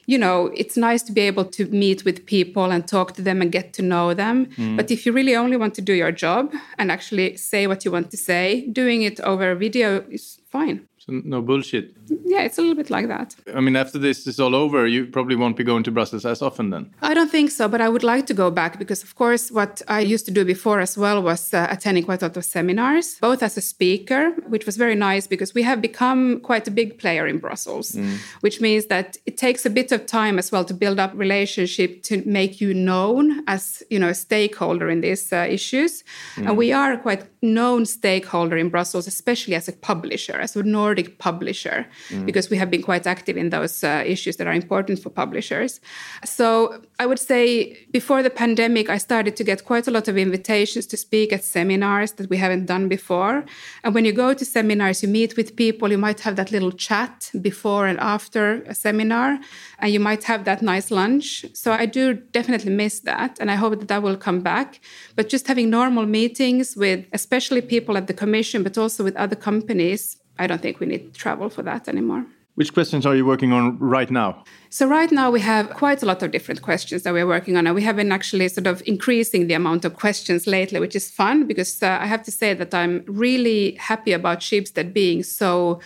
you 0.09 0.17
know, 0.17 0.47
it's 0.56 0.75
nice 0.75 1.03
to 1.03 1.11
be 1.11 1.21
able 1.21 1.45
to 1.45 1.65
meet 1.67 2.03
with 2.03 2.25
people 2.25 2.71
and 2.71 2.88
talk 2.88 3.13
to 3.13 3.21
them 3.21 3.44
and 3.44 3.51
get 3.51 3.73
to 3.73 3.83
know 3.83 4.15
them. 4.15 4.47
Mm. 4.57 4.75
But 4.75 4.89
if 4.89 5.06
you 5.06 5.11
really 5.13 5.35
only 5.35 5.56
want 5.56 5.75
to 5.75 5.83
do 5.83 5.94
your 5.94 6.11
job 6.11 6.51
and 6.79 6.91
actually 6.91 7.38
say 7.38 7.67
what 7.67 7.85
you 7.85 7.91
want 7.91 8.09
to 8.09 8.17
say, 8.17 8.67
doing 8.71 9.03
it 9.03 9.19
over 9.19 9.53
video 9.53 10.03
is 10.09 10.39
fine 10.50 10.88
So 10.97 11.21
no 11.23 11.41
bullshit. 11.44 11.95
Yeah, 12.25 12.41
it's 12.41 12.57
a 12.57 12.61
little 12.61 12.75
bit 12.75 12.89
like 12.89 13.07
that. 13.07 13.35
I 13.56 13.59
mean, 13.59 13.75
after 13.75 13.97
this 13.97 14.27
is 14.27 14.39
all 14.39 14.56
over, 14.56 14.88
you 14.88 15.06
probably 15.07 15.35
won't 15.35 15.57
be 15.57 15.63
going 15.63 15.83
to 15.83 15.91
Brussels 15.91 16.25
as 16.25 16.41
often 16.41 16.69
then. 16.69 16.94
I 17.01 17.13
don't 17.13 17.31
think 17.31 17.51
so, 17.51 17.67
but 17.67 17.81
I 17.81 17.89
would 17.89 18.03
like 18.03 18.25
to 18.27 18.33
go 18.33 18.51
back 18.51 18.77
because, 18.77 19.03
of 19.03 19.15
course, 19.15 19.51
what 19.51 19.81
I 19.88 20.01
used 20.01 20.25
to 20.25 20.31
do 20.31 20.45
before 20.45 20.79
as 20.79 20.97
well 20.97 21.21
was 21.23 21.53
uh, 21.53 21.67
attending 21.69 22.03
quite 22.03 22.21
a 22.21 22.25
lot 22.25 22.38
of 22.38 22.45
seminars, 22.45 23.17
both 23.19 23.41
as 23.41 23.57
a 23.57 23.61
speaker, 23.61 24.31
which 24.47 24.65
was 24.65 24.77
very 24.77 24.95
nice 24.95 25.27
because 25.27 25.53
we 25.53 25.63
have 25.63 25.81
become 25.81 26.39
quite 26.41 26.67
a 26.67 26.71
big 26.71 27.00
player 27.00 27.25
in 27.25 27.39
Brussels, 27.39 27.94
mm. 27.94 28.17
which 28.41 28.62
means 28.62 28.85
that 28.88 29.17
it 29.25 29.38
takes 29.38 29.65
a 29.65 29.69
bit 29.69 29.91
of 29.91 30.05
time 30.05 30.38
as 30.38 30.51
well 30.51 30.65
to 30.65 30.73
build 30.73 31.00
up 31.00 31.12
relationship 31.15 32.03
to 32.03 32.23
make 32.25 32.62
you 32.62 32.73
known 32.73 33.44
as 33.47 33.81
you 33.89 34.00
know 34.00 34.09
a 34.09 34.13
stakeholder 34.13 34.89
in 34.89 35.01
these 35.01 35.33
uh, 35.33 35.47
issues, 35.50 36.03
mm. 36.35 36.47
and 36.47 36.57
we 36.57 36.71
are 36.71 36.94
a 36.94 36.97
quite 36.97 37.23
known 37.41 37.85
stakeholder 37.85 38.57
in 38.57 38.69
Brussels, 38.69 39.07
especially 39.07 39.55
as 39.55 39.67
a 39.67 39.73
publisher, 39.73 40.39
as 40.39 40.55
a 40.55 40.63
Nordic 40.63 41.00
Nordic 41.00 41.19
publisher 41.19 41.85
mm. 42.10 42.25
because 42.25 42.50
we 42.50 42.57
have 42.57 42.69
been 42.69 42.81
quite 42.81 43.06
active 43.06 43.38
in 43.38 43.50
those 43.50 43.84
uh, 43.84 44.04
issues 44.06 44.38
that 44.38 44.48
are 44.48 44.54
important 44.54 45.00
for 45.00 45.10
publishers. 45.10 45.80
So 46.25 46.81
I 47.00 47.06
would 47.06 47.19
say 47.19 47.78
before 47.92 48.24
the 48.24 48.30
pandemic, 48.30 48.90
I 48.90 48.98
started 48.98 49.36
to 49.36 49.44
get 49.44 49.66
quite 49.66 49.88
a 49.88 49.92
lot 49.92 50.07
of 50.07 50.18
invitations 50.18 50.86
to 50.88 50.98
speak 50.98 51.34
at 51.34 51.44
seminars 51.44 52.13
that 52.13 52.30
we 52.30 52.38
haven't 52.38 52.66
done 52.66 52.88
before. 52.88 53.46
And 53.84 53.94
when 53.96 54.06
you 54.06 54.13
go 54.13 54.34
to 54.34 54.46
seminars, 54.46 55.04
you 55.04 55.10
meet 55.10 55.36
with 55.38 55.56
people, 55.56 55.92
you 55.92 55.98
might 55.98 56.19
have 56.22 56.36
that 56.36 56.51
little 56.51 56.72
chat 56.72 57.31
before 57.42 57.88
and 57.88 58.00
after 58.00 58.62
a 58.63 58.75
seminar, 58.75 59.40
and 59.80 59.92
you 59.94 60.00
might 60.00 60.24
have 60.24 60.46
that 60.46 60.62
nice 60.62 60.92
lunch. 60.92 61.46
So 61.54 61.72
I 61.72 61.86
do 61.86 62.13
definitely 62.13 62.72
miss 62.72 63.01
that. 63.01 63.38
And 63.40 63.50
I 63.51 63.56
hope 63.56 63.80
that 63.80 63.88
that 63.88 64.04
will 64.04 64.18
come 64.18 64.42
back. 64.42 64.80
But 65.16 65.30
just 65.30 65.48
having 65.48 65.69
normal 65.69 66.06
meetings 66.06 66.75
with 66.75 67.06
especially 67.13 67.62
people 67.62 67.98
at 67.98 68.07
the 68.07 68.13
commission, 68.13 68.63
but 68.63 68.78
also 68.78 69.04
with 69.04 69.16
other 69.16 69.36
companies, 69.36 70.18
I 70.39 70.47
don't 70.47 70.62
think 70.62 70.80
we 70.80 70.88
need 70.88 71.13
travel 71.13 71.50
for 71.50 71.62
that 71.63 71.88
anymore. 71.88 72.25
Which 72.56 72.74
questions 72.74 73.06
are 73.06 73.15
you 73.15 73.25
working 73.25 73.53
on 73.53 73.80
right 73.80 74.12
now? 74.12 74.44
So, 74.69 74.86
right 74.88 75.12
now 75.12 75.31
we 75.31 75.39
have 75.39 75.69
quite 75.69 76.03
a 76.03 76.06
lot 76.06 76.21
of 76.24 76.31
different 76.31 76.62
questions 76.62 77.03
that 77.03 77.13
we're 77.13 77.27
working 77.27 77.56
on. 77.56 77.65
And 77.68 77.74
we 77.74 77.83
have 77.83 77.95
been 77.95 78.12
actually 78.12 78.50
sort 78.50 78.68
of 78.68 78.83
increasing 78.86 79.47
the 79.47 79.53
amount 79.53 79.86
of 79.86 79.95
questions 79.95 80.45
lately, 80.45 80.80
which 80.80 80.95
is 80.95 81.09
fun 81.09 81.47
because 81.47 81.81
uh, 81.81 81.98
I 82.01 82.05
have 82.05 82.24
to 82.24 82.31
say 82.31 82.53
that 82.53 82.74
I'm 82.74 83.05
really 83.08 83.75
happy 83.75 84.12
about 84.12 84.39
Schibsted 84.39 84.91
being 84.91 85.24
so 85.24 85.79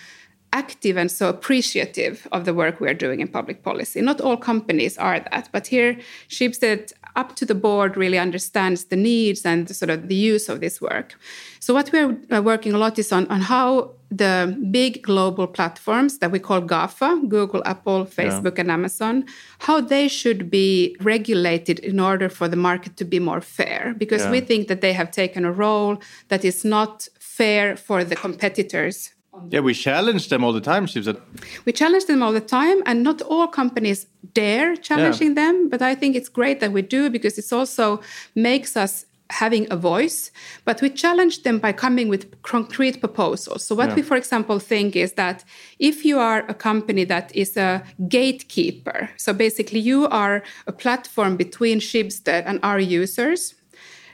active 0.52 0.98
and 0.98 1.12
so 1.12 1.30
appreciative 1.30 2.28
of 2.32 2.46
the 2.46 2.54
work 2.54 2.80
we're 2.80 2.94
doing 2.94 3.20
in 3.20 3.28
public 3.28 3.64
policy. 3.64 4.02
Not 4.02 4.22
all 4.22 4.38
companies 4.38 4.98
are 4.98 5.20
that, 5.20 5.50
but 5.52 5.68
here 5.68 6.00
Schibsted 6.30 6.94
up 7.16 7.36
to 7.36 7.46
the 7.46 7.56
board 7.56 7.96
really 7.96 8.18
understands 8.18 8.86
the 8.86 8.96
needs 8.96 9.46
and 9.46 9.68
the, 9.68 9.74
sort 9.74 9.90
of 9.90 10.08
the 10.08 10.16
use 10.16 10.50
of 10.50 10.60
this 10.60 10.82
work. 10.82 11.16
So 11.60 11.74
what 11.74 11.92
we're 11.92 12.18
uh, 12.32 12.42
working 12.42 12.74
a 12.74 12.78
lot 12.78 13.00
is 13.00 13.12
on, 13.12 13.28
on 13.28 13.42
how 13.42 13.92
the 14.10 14.58
big 14.72 15.02
global 15.02 15.48
platforms 15.48 16.20
that 16.20 16.32
we 16.32 16.40
call 16.40 16.62
GAFA, 16.62 17.28
Google, 17.30 17.64
Apple, 17.66 18.06
Facebook, 18.06 18.56
yeah. 18.58 18.62
and 18.62 18.72
Amazon, 18.72 19.26
how 19.60 19.82
they 19.82 20.08
should 20.08 20.50
be 20.50 20.96
regulated 21.00 21.80
in 21.80 22.00
order 22.00 22.30
for 22.30 22.48
the 22.48 22.56
market 22.56 22.98
to 22.98 23.06
be 23.06 23.20
more 23.20 23.42
fair. 23.42 23.96
Because 23.98 24.24
yeah. 24.24 24.32
we 24.32 24.42
think 24.42 24.68
that 24.68 24.82
they 24.82 24.94
have 24.94 25.12
taken 25.12 25.46
a 25.46 25.52
role 25.52 26.02
that 26.28 26.44
is 26.44 26.64
not 26.66 27.08
fair 27.20 27.76
for 27.76 28.04
the 28.04 28.16
competitors 28.16 29.13
yeah, 29.50 29.62
we 29.62 29.74
challenge 29.74 30.30
them 30.30 30.44
all 30.44 30.54
the 30.54 30.62
time, 30.62 30.86
Schibsted. 30.86 31.20
We 31.66 31.72
challenge 31.72 32.06
them 32.06 32.22
all 32.22 32.34
the 32.34 32.42
time, 32.42 32.82
and 32.86 33.04
not 33.04 33.22
all 33.22 33.48
companies 33.48 34.06
dare 34.34 34.76
challenging 34.76 35.30
yeah. 35.30 35.46
them. 35.46 35.70
But 35.70 35.82
I 35.82 35.96
think 35.96 36.16
it's 36.16 36.30
great 36.30 36.60
that 36.60 36.72
we 36.72 36.82
do 36.82 37.10
because 37.10 37.38
it 37.38 37.52
also 37.52 38.02
makes 38.36 38.78
us 38.78 39.06
having 39.30 39.66
a 39.72 39.76
voice, 39.76 40.32
but 40.66 40.82
we 40.82 40.90
challenge 40.90 41.44
them 41.44 41.58
by 41.58 41.72
coming 41.72 42.08
with 42.08 42.42
concrete 42.44 43.00
proposals. 43.00 43.66
So, 43.66 43.76
what 43.76 43.90
yeah. 43.90 43.96
we, 43.96 44.02
for 44.04 44.16
example, 44.16 44.60
think 44.60 44.96
is 44.96 45.14
that 45.14 45.44
if 45.80 46.06
you 46.06 46.20
are 46.20 46.46
a 46.48 46.54
company 46.54 47.04
that 47.06 47.36
is 47.36 47.58
a 47.58 47.84
gatekeeper, 48.08 49.10
so 49.18 49.34
basically 49.34 49.80
you 49.80 50.08
are 50.08 50.44
a 50.68 50.72
platform 50.72 51.38
between 51.38 51.80
Schibsted 51.80 52.44
and 52.46 52.60
our 52.62 52.80
users, 52.80 53.56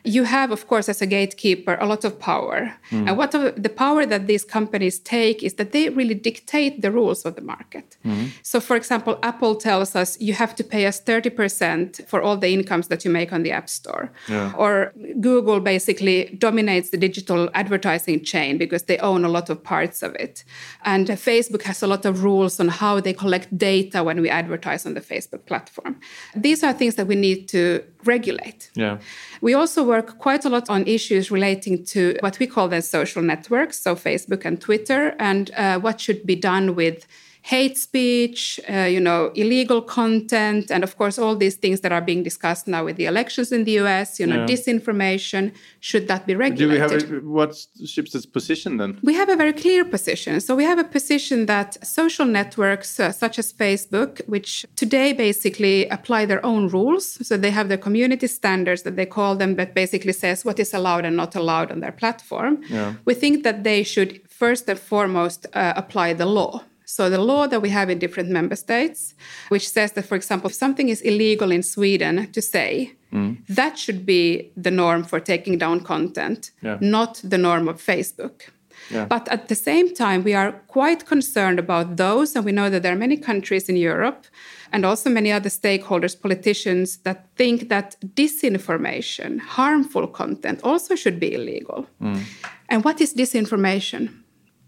you 0.04 0.24
have, 0.24 0.52
of 0.52 0.68
course, 0.68 0.90
as 0.90 1.02
a 1.02 1.06
gatekeeper, 1.06 1.78
a 1.80 1.86
lot 1.86 2.04
of 2.06 2.20
power. 2.20 2.74
Mm. 2.92 3.08
And 3.08 3.18
what 3.18 3.32
the 3.32 3.70
power 3.70 4.06
that 4.06 4.28
these 4.28 4.46
companies 4.46 5.00
take 5.00 5.44
is 5.44 5.56
that 5.56 5.72
they 5.72 5.90
really 5.90 6.14
dictate 6.14 6.82
the 6.82 6.92
rules 6.92 7.26
of 7.26 7.36
the 7.36 7.42
market. 7.42 7.98
Mm. 8.06 8.32
So, 8.44 8.60
for 8.60 8.76
example, 8.76 9.20
Apple 9.24 9.56
tells 9.56 9.96
us 9.96 10.20
you 10.20 10.34
have 10.34 10.56
to 10.56 10.64
pay 10.64 10.86
us 10.86 11.02
30% 11.02 12.08
for 12.08 12.22
all 12.22 12.38
the 12.38 12.50
incomes 12.54 12.88
that 12.88 13.04
you 13.06 13.12
make 13.12 13.34
on 13.34 13.44
the 13.44 13.52
App 13.52 13.70
Store. 13.70 14.12
Yeah. 14.28 14.54
Or 14.58 14.94
Google 15.20 15.60
basically 15.60 16.36
dominates 16.38 16.90
the 16.90 16.98
digital 16.98 17.50
advertising 17.54 18.24
chain 18.24 18.58
because 18.58 18.84
they 18.84 18.98
own 19.00 19.26
a 19.26 19.30
lot 19.30 19.50
of 19.50 19.64
parts 19.64 20.02
of 20.04 20.16
it. 20.16 20.44
And 20.86 21.08
Facebook 21.08 21.64
has 21.64 21.84
a 21.84 21.88
lot 21.88 22.06
of 22.06 22.24
rules 22.24 22.60
on 22.60 22.68
how 22.68 23.00
they 23.00 23.14
collect 23.14 23.58
data 23.58 24.04
when 24.04 24.22
we 24.22 24.30
advertise 24.30 24.86
on 24.86 24.94
the 24.94 25.02
Facebook 25.02 25.46
platform. 25.46 26.00
These 26.36 26.64
are 26.64 26.74
things 26.74 26.96
that 26.96 27.08
we 27.08 27.16
need 27.16 27.48
to 27.50 27.84
regulate. 28.06 28.70
Yeah. 28.76 28.98
We 29.42 29.54
also 29.54 29.84
work 29.84 30.18
quite 30.20 30.46
a 30.46 30.50
lot 30.50 30.70
on 30.70 30.88
issues 30.88 31.32
relating 31.32 31.86
to 31.86 32.16
what 32.22 32.40
we 32.40 32.48
call 32.48 32.68
the 32.68 32.82
social 32.82 33.22
networks, 33.22 33.80
so 33.80 33.96
Facebook 33.96 34.46
and 34.46 34.60
Twitter, 34.60 35.16
and 35.20 35.52
uh, 35.56 35.80
what 35.80 36.00
should 36.00 36.26
be 36.26 36.36
done 36.36 36.76
with 36.76 37.06
hate 37.50 37.78
speech, 37.78 38.60
uh, 38.70 38.90
you 38.96 39.00
know, 39.00 39.32
illegal 39.34 39.82
content, 39.82 40.70
and 40.70 40.84
of 40.84 40.92
course 41.00 41.18
all 41.18 41.36
these 41.36 41.58
things 41.64 41.80
that 41.82 41.92
are 41.92 42.06
being 42.12 42.22
discussed 42.22 42.68
now 42.68 42.86
with 42.86 42.96
the 42.98 43.08
elections 43.14 43.52
in 43.52 43.64
the 43.64 43.76
U.S. 43.84 44.20
You 44.20 44.28
know, 44.28 44.40
yeah. 44.42 44.54
disinformation. 44.54 45.44
Should 45.80 46.08
that 46.12 46.28
be 46.28 46.36
regulated? 46.36 46.60
Do 46.60 46.70
we 46.70 46.80
have 46.80 47.24
a, 47.24 47.28
what's 47.38 47.60
Schibsted's 47.92 48.28
position 48.28 48.78
then? 48.78 49.00
We 49.02 49.16
have 49.16 49.30
a 49.30 49.36
very 49.36 49.54
clear 49.54 49.84
position. 49.84 50.40
So 50.42 50.56
we 50.56 50.66
have 50.72 50.80
a 50.80 50.90
position 50.98 51.48
that 51.48 51.70
social 52.00 52.28
networks 52.40 53.00
uh, 53.00 53.12
such 53.12 53.40
as 53.40 53.52
Facebook, 53.52 54.12
which 54.28 54.66
today 54.76 55.14
basically 55.14 55.88
apply 55.98 56.26
their 56.26 56.46
own 56.46 56.68
rules, 56.68 57.06
so 57.28 57.36
they 57.36 57.54
have 57.60 57.68
their 57.72 57.84
community 57.88 58.28
standards 58.28 58.84
that 58.84 58.96
they 58.96 59.08
call 59.18 59.36
them, 59.36 59.56
that 59.56 59.74
basically 59.74 60.14
says 60.14 60.46
what 60.46 60.60
is 60.60 60.72
allowed 60.74 61.04
and 61.08 61.16
not 61.16 61.36
allowed 61.36 61.72
on 61.72 61.80
their 61.80 61.96
platform. 62.02 62.54
Yeah. 62.70 62.94
We 63.06 63.16
think 63.16 63.44
that 63.44 63.64
they 63.64 63.82
should 63.84 64.22
first 64.30 64.70
and 64.70 64.80
foremost 64.80 65.48
uh, 65.54 65.74
apply 65.76 66.14
the 66.14 66.28
law. 66.40 66.64
So 66.90 67.08
the 67.08 67.22
law 67.22 67.46
that 67.46 67.62
we 67.62 67.70
have 67.70 67.92
in 67.92 68.00
different 68.00 68.30
member 68.30 68.56
states, 68.56 69.14
which 69.50 69.70
says 69.70 69.92
that, 69.92 70.06
for 70.06 70.16
example, 70.16 70.50
if 70.50 70.56
something 70.56 70.90
is 70.90 71.02
illegal 71.02 71.52
in 71.52 71.62
Sweden 71.62 72.32
to 72.32 72.42
say, 72.42 72.94
mm. 73.14 73.38
that 73.48 73.78
should 73.78 74.08
be 74.08 74.52
the 74.58 74.72
norm 74.72 75.04
for 75.04 75.20
taking 75.20 75.60
down 75.60 75.82
content, 75.82 76.50
yeah. 76.64 76.80
not 76.82 77.22
the 77.24 77.38
norm 77.38 77.68
of 77.68 77.80
Facebook. 77.80 78.50
Yeah. 78.90 79.06
But 79.06 79.28
at 79.28 79.50
the 79.50 79.56
same 79.56 79.94
time, 79.94 80.24
we 80.24 80.34
are 80.34 80.52
quite 80.68 81.06
concerned 81.06 81.60
about 81.60 81.98
those, 81.98 82.36
and 82.36 82.44
we 82.44 82.52
know 82.52 82.72
that 82.72 82.82
there 82.82 82.94
are 82.94 83.04
many 83.08 83.18
countries 83.18 83.70
in 83.70 83.76
Europe 83.76 84.26
and 84.72 84.84
also 84.84 85.12
many 85.12 85.32
other 85.32 85.50
stakeholders, 85.50 86.20
politicians, 86.20 86.98
that 87.04 87.28
think 87.36 87.70
that 87.70 87.98
disinformation, 88.16 89.40
harmful 89.40 90.08
content, 90.08 90.60
also 90.64 90.96
should 90.96 91.20
be 91.20 91.36
illegal. 91.36 91.86
Mm. 92.02 92.24
And 92.68 92.84
what 92.84 93.00
is 93.00 93.14
disinformation? 93.14 94.10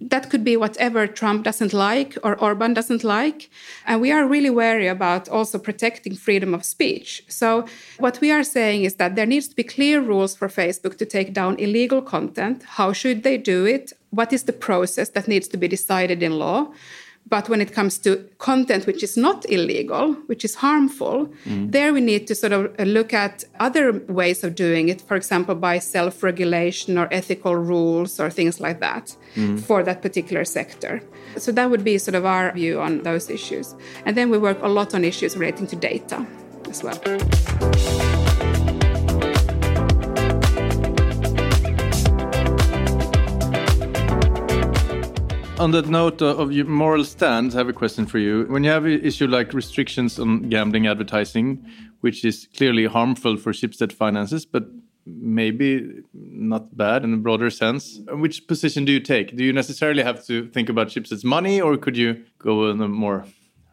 That 0.02 0.30
could 0.30 0.44
be 0.44 0.58
whatever 0.58 1.06
Trump 1.06 1.44
doesn't 1.44 1.74
like 1.74 2.18
or 2.24 2.36
Orban 2.36 2.74
doesn't 2.74 3.04
like. 3.04 3.50
And 3.86 4.02
we 4.02 4.12
are 4.12 4.26
really 4.26 4.50
wary 4.50 4.88
about 4.88 5.30
also 5.30 5.60
protecting 5.60 6.16
freedom 6.16 6.54
of 6.54 6.66
speech. 6.66 7.24
So, 7.28 7.66
what 8.00 8.20
we 8.20 8.32
are 8.32 8.44
saying 8.44 8.84
is 8.84 8.96
that 8.96 9.16
there 9.16 9.28
needs 9.28 9.48
to 9.50 9.56
be 9.56 9.64
clear 9.64 10.02
rules 10.02 10.36
for 10.36 10.48
Facebook 10.48 10.98
to 10.98 11.06
take 11.06 11.34
down 11.34 11.58
illegal 11.60 12.02
content. 12.02 12.64
How 12.64 12.94
should 12.94 13.24
they 13.24 13.38
do 13.38 13.66
it? 13.66 13.94
What 14.10 14.34
is 14.34 14.44
the 14.44 14.54
process 14.54 15.10
that 15.10 15.28
needs 15.28 15.48
to 15.50 15.58
be 15.58 15.68
decided 15.68 16.24
in 16.24 16.40
law? 16.40 16.72
But 17.28 17.48
when 17.48 17.62
it 17.62 17.72
comes 17.74 17.98
to 18.00 18.30
content 18.40 18.86
which 18.86 19.04
is 19.04 19.16
not 19.16 19.50
illegal, 19.50 20.14
which 20.28 20.44
is 20.44 20.56
harmful, 20.56 21.32
mm. 21.46 21.72
there 21.72 21.94
we 21.94 22.02
need 22.02 22.28
to 22.28 22.36
sort 22.36 22.52
of 22.52 22.76
uh, 22.78 22.84
look 22.84 23.14
at 23.14 23.46
other 23.60 23.94
ways 24.10 24.44
of 24.44 24.54
doing 24.54 24.90
it, 24.90 25.02
for 25.02 25.16
example, 25.16 25.56
by 25.56 25.80
self 25.80 26.24
regulation 26.24 26.98
or 26.98 27.08
ethical 27.12 27.56
rules 27.56 28.20
or 28.20 28.30
things 28.30 28.60
like 28.60 28.82
that 28.82 29.16
mm. 29.36 29.60
for 29.60 29.82
that 29.84 30.02
particular 30.02 30.44
sector. 30.44 31.02
So 31.38 31.52
that 31.54 31.70
would 31.70 31.84
be 31.84 31.98
sort 31.98 32.16
of 32.16 32.26
our 32.26 32.52
view 32.52 32.82
on 32.82 33.04
those 33.04 33.30
issues. 33.30 33.76
And 34.06 34.18
then 34.18 34.30
we 34.30 34.38
work 34.38 34.62
a 34.62 34.68
lot 34.68 34.94
on 34.94 35.06
issues 35.06 35.38
relating 35.38 35.68
to 35.68 35.76
data 35.76 36.26
as 36.70 36.84
well. 36.84 38.21
On 45.62 45.72
that 45.72 45.88
note 45.88 46.24
uh, 46.24 46.36
of 46.38 46.52
your 46.52 46.66
moral 46.66 47.06
stance, 47.06 47.54
I 47.54 47.60
have 47.60 47.70
a 47.70 47.74
question 47.74 48.08
for 48.08 48.18
you. 48.18 48.46
When 48.50 48.64
you 48.64 48.72
have 48.72 48.86
an 48.86 49.00
issue 49.06 49.28
like 49.28 49.54
restrictions 49.54 50.18
on 50.18 50.50
gambling 50.50 50.88
advertising, 50.88 51.64
which 52.00 52.26
is 52.26 52.48
clearly 52.58 52.86
harmful 52.86 53.38
for 53.38 53.52
Schibsted 53.52 53.94
finances, 53.94 54.44
but 54.44 54.66
maybe 55.06 56.02
not 56.14 56.76
bad 56.76 57.04
in 57.04 57.14
a 57.14 57.18
broader 57.18 57.52
sense. 57.52 58.00
Which 58.08 58.48
position 58.48 58.86
do 58.86 58.92
you 58.92 59.00
take? 59.00 59.38
Do 59.38 59.44
you 59.44 59.54
necessarily 59.54 60.02
have 60.02 60.26
to 60.26 60.48
think 60.50 60.68
about 60.68 60.88
Schibsted's 60.88 61.24
money, 61.24 61.62
or 61.62 61.78
could 61.78 61.96
you 61.96 62.24
go 62.40 62.72
in 62.72 62.82
a 62.82 62.88
more 62.88 63.26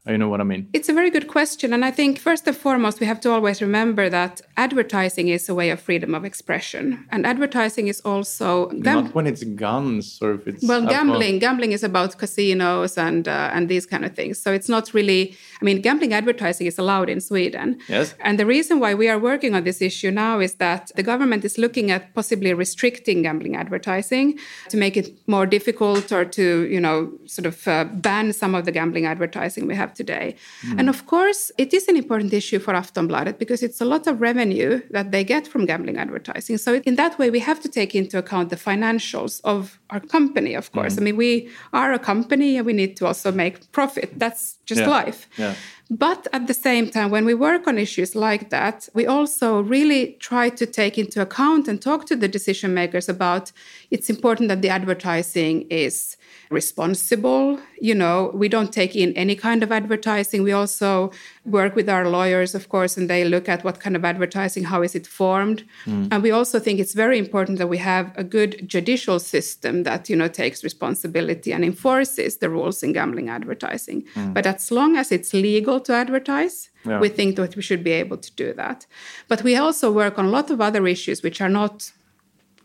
you 0.08 0.18
know 0.18 0.28
what 0.28 0.40
I 0.40 0.44
mean? 0.44 0.68
It's 0.72 0.88
a 0.88 0.92
very 0.92 1.10
good 1.10 1.28
question. 1.28 1.72
And 1.72 1.84
I 1.84 1.90
think, 1.90 2.18
first 2.18 2.46
and 2.46 2.56
foremost, 2.56 3.00
we 3.00 3.06
have 3.06 3.20
to 3.20 3.30
always 3.30 3.60
remember 3.60 4.08
that 4.08 4.40
advertising 4.56 5.28
is 5.28 5.48
a 5.48 5.54
way 5.54 5.70
of 5.70 5.80
freedom 5.80 6.14
of 6.14 6.24
expression. 6.24 7.06
And 7.10 7.26
advertising 7.26 7.88
is 7.88 8.00
also. 8.00 8.68
Gam- 8.68 9.04
Not 9.04 9.14
when 9.14 9.26
it's 9.26 9.44
guns 9.44 10.18
or 10.22 10.34
if 10.34 10.46
it's. 10.48 10.66
Well, 10.66 10.86
gambling. 10.86 11.38
Gambling 11.38 11.72
is 11.72 11.84
about 11.84 12.18
casinos 12.18 12.96
and, 12.96 13.28
uh, 13.28 13.50
and 13.52 13.68
these 13.68 13.86
kind 13.86 14.04
of 14.04 14.14
things. 14.14 14.40
So 14.40 14.52
it's 14.52 14.68
not 14.68 14.94
really. 14.94 15.36
I 15.60 15.64
mean, 15.64 15.80
gambling 15.80 16.12
advertising 16.12 16.66
is 16.66 16.78
allowed 16.78 17.08
in 17.08 17.20
Sweden. 17.20 17.78
Yes. 17.88 18.14
And 18.20 18.38
the 18.38 18.46
reason 18.46 18.80
why 18.80 18.94
we 18.94 19.08
are 19.08 19.18
working 19.18 19.54
on 19.54 19.64
this 19.64 19.82
issue 19.82 20.10
now 20.10 20.40
is 20.40 20.54
that 20.54 20.90
the 20.96 21.02
government 21.02 21.44
is 21.44 21.58
looking 21.58 21.90
at 21.90 22.14
possibly 22.14 22.54
restricting 22.54 23.22
gambling 23.22 23.56
advertising 23.56 24.38
to 24.68 24.76
make 24.76 24.96
it 24.96 25.18
more 25.26 25.46
difficult 25.46 26.12
or 26.12 26.24
to, 26.24 26.66
you 26.68 26.80
know, 26.80 27.12
sort 27.26 27.46
of 27.46 27.66
uh, 27.68 27.84
ban 27.84 28.32
some 28.32 28.54
of 28.54 28.64
the 28.64 28.72
gambling 28.72 29.06
advertising 29.06 29.66
we 29.66 29.74
have 29.74 29.94
today. 30.00 30.26
Mm. 30.66 30.78
And 30.78 30.86
of 30.94 31.00
course, 31.12 31.42
it 31.64 31.70
is 31.78 31.84
an 31.92 31.96
important 32.02 32.32
issue 32.40 32.60
for 32.66 32.72
Aftonbladet 32.82 33.36
because 33.42 33.60
it's 33.66 33.80
a 33.86 33.88
lot 33.94 34.04
of 34.10 34.14
revenue 34.30 34.72
that 34.96 35.06
they 35.12 35.22
get 35.34 35.44
from 35.52 35.62
gambling 35.70 35.98
advertising. 36.04 36.56
So 36.66 36.70
in 36.88 36.94
that 37.02 37.12
way, 37.20 37.28
we 37.36 37.40
have 37.50 37.60
to 37.64 37.68
take 37.78 37.92
into 38.00 38.16
account 38.22 38.46
the 38.54 38.60
financials 38.70 39.34
of 39.52 39.60
our 39.90 40.00
company, 40.00 40.54
of 40.54 40.70
course. 40.72 40.94
Mm. 40.94 40.98
I 40.98 41.02
mean, 41.04 41.16
we 41.16 41.50
are 41.72 41.92
a 41.92 41.98
company 41.98 42.56
and 42.56 42.66
we 42.66 42.72
need 42.72 42.96
to 42.98 43.06
also 43.06 43.32
make 43.32 43.70
profit. 43.72 44.12
That's 44.16 44.58
just 44.66 44.82
yeah. 44.82 44.88
life. 44.88 45.28
Yeah. 45.36 45.54
But 45.90 46.26
at 46.34 46.46
the 46.46 46.54
same 46.54 46.90
time, 46.90 47.10
when 47.10 47.24
we 47.24 47.32
work 47.32 47.66
on 47.66 47.78
issues 47.78 48.14
like 48.14 48.50
that, 48.50 48.88
we 48.92 49.06
also 49.06 49.60
really 49.60 50.18
try 50.20 50.50
to 50.50 50.66
take 50.66 50.98
into 50.98 51.22
account 51.22 51.66
and 51.66 51.80
talk 51.80 52.04
to 52.06 52.16
the 52.16 52.28
decision 52.28 52.74
makers 52.74 53.08
about 53.08 53.52
it's 53.90 54.10
important 54.10 54.48
that 54.50 54.60
the 54.60 54.68
advertising 54.68 55.62
is 55.70 56.18
responsible. 56.50 57.58
You 57.80 57.94
know, 57.94 58.30
we 58.34 58.48
don't 58.48 58.72
take 58.72 58.94
in 58.96 59.14
any 59.14 59.34
kind 59.34 59.62
of 59.62 59.72
advertising. 59.72 60.42
We 60.42 60.52
also 60.52 61.10
work 61.50 61.74
with 61.74 61.88
our 61.88 62.08
lawyers, 62.08 62.54
of 62.54 62.68
course, 62.68 62.96
and 62.96 63.08
they 63.08 63.24
look 63.24 63.48
at 63.48 63.64
what 63.64 63.80
kind 63.80 63.96
of 63.96 64.04
advertising, 64.04 64.64
how 64.64 64.82
is 64.82 64.94
it 64.94 65.06
formed. 65.06 65.64
Mm. 65.86 66.08
And 66.10 66.22
we 66.22 66.30
also 66.30 66.58
think 66.58 66.80
it's 66.80 66.94
very 66.94 67.18
important 67.18 67.58
that 67.58 67.68
we 67.68 67.78
have 67.78 68.12
a 68.16 68.24
good 68.24 68.68
judicial 68.68 69.18
system 69.18 69.82
that, 69.84 70.08
you 70.08 70.16
know, 70.16 70.28
takes 70.28 70.64
responsibility 70.64 71.52
and 71.52 71.64
enforces 71.64 72.38
the 72.38 72.48
rules 72.48 72.82
in 72.82 72.92
gambling 72.92 73.28
advertising. 73.28 74.04
Mm. 74.14 74.34
But 74.34 74.46
as 74.46 74.70
long 74.70 74.96
as 74.96 75.12
it's 75.12 75.32
legal 75.32 75.80
to 75.80 75.92
advertise, 75.92 76.70
yeah. 76.84 77.00
we 77.00 77.08
think 77.08 77.36
that 77.36 77.56
we 77.56 77.62
should 77.62 77.84
be 77.84 77.92
able 77.92 78.18
to 78.18 78.32
do 78.34 78.52
that. 78.54 78.86
But 79.28 79.42
we 79.42 79.56
also 79.56 79.90
work 79.90 80.18
on 80.18 80.26
a 80.26 80.30
lot 80.30 80.50
of 80.50 80.60
other 80.60 80.86
issues 80.86 81.22
which 81.22 81.40
are 81.40 81.48
not 81.48 81.92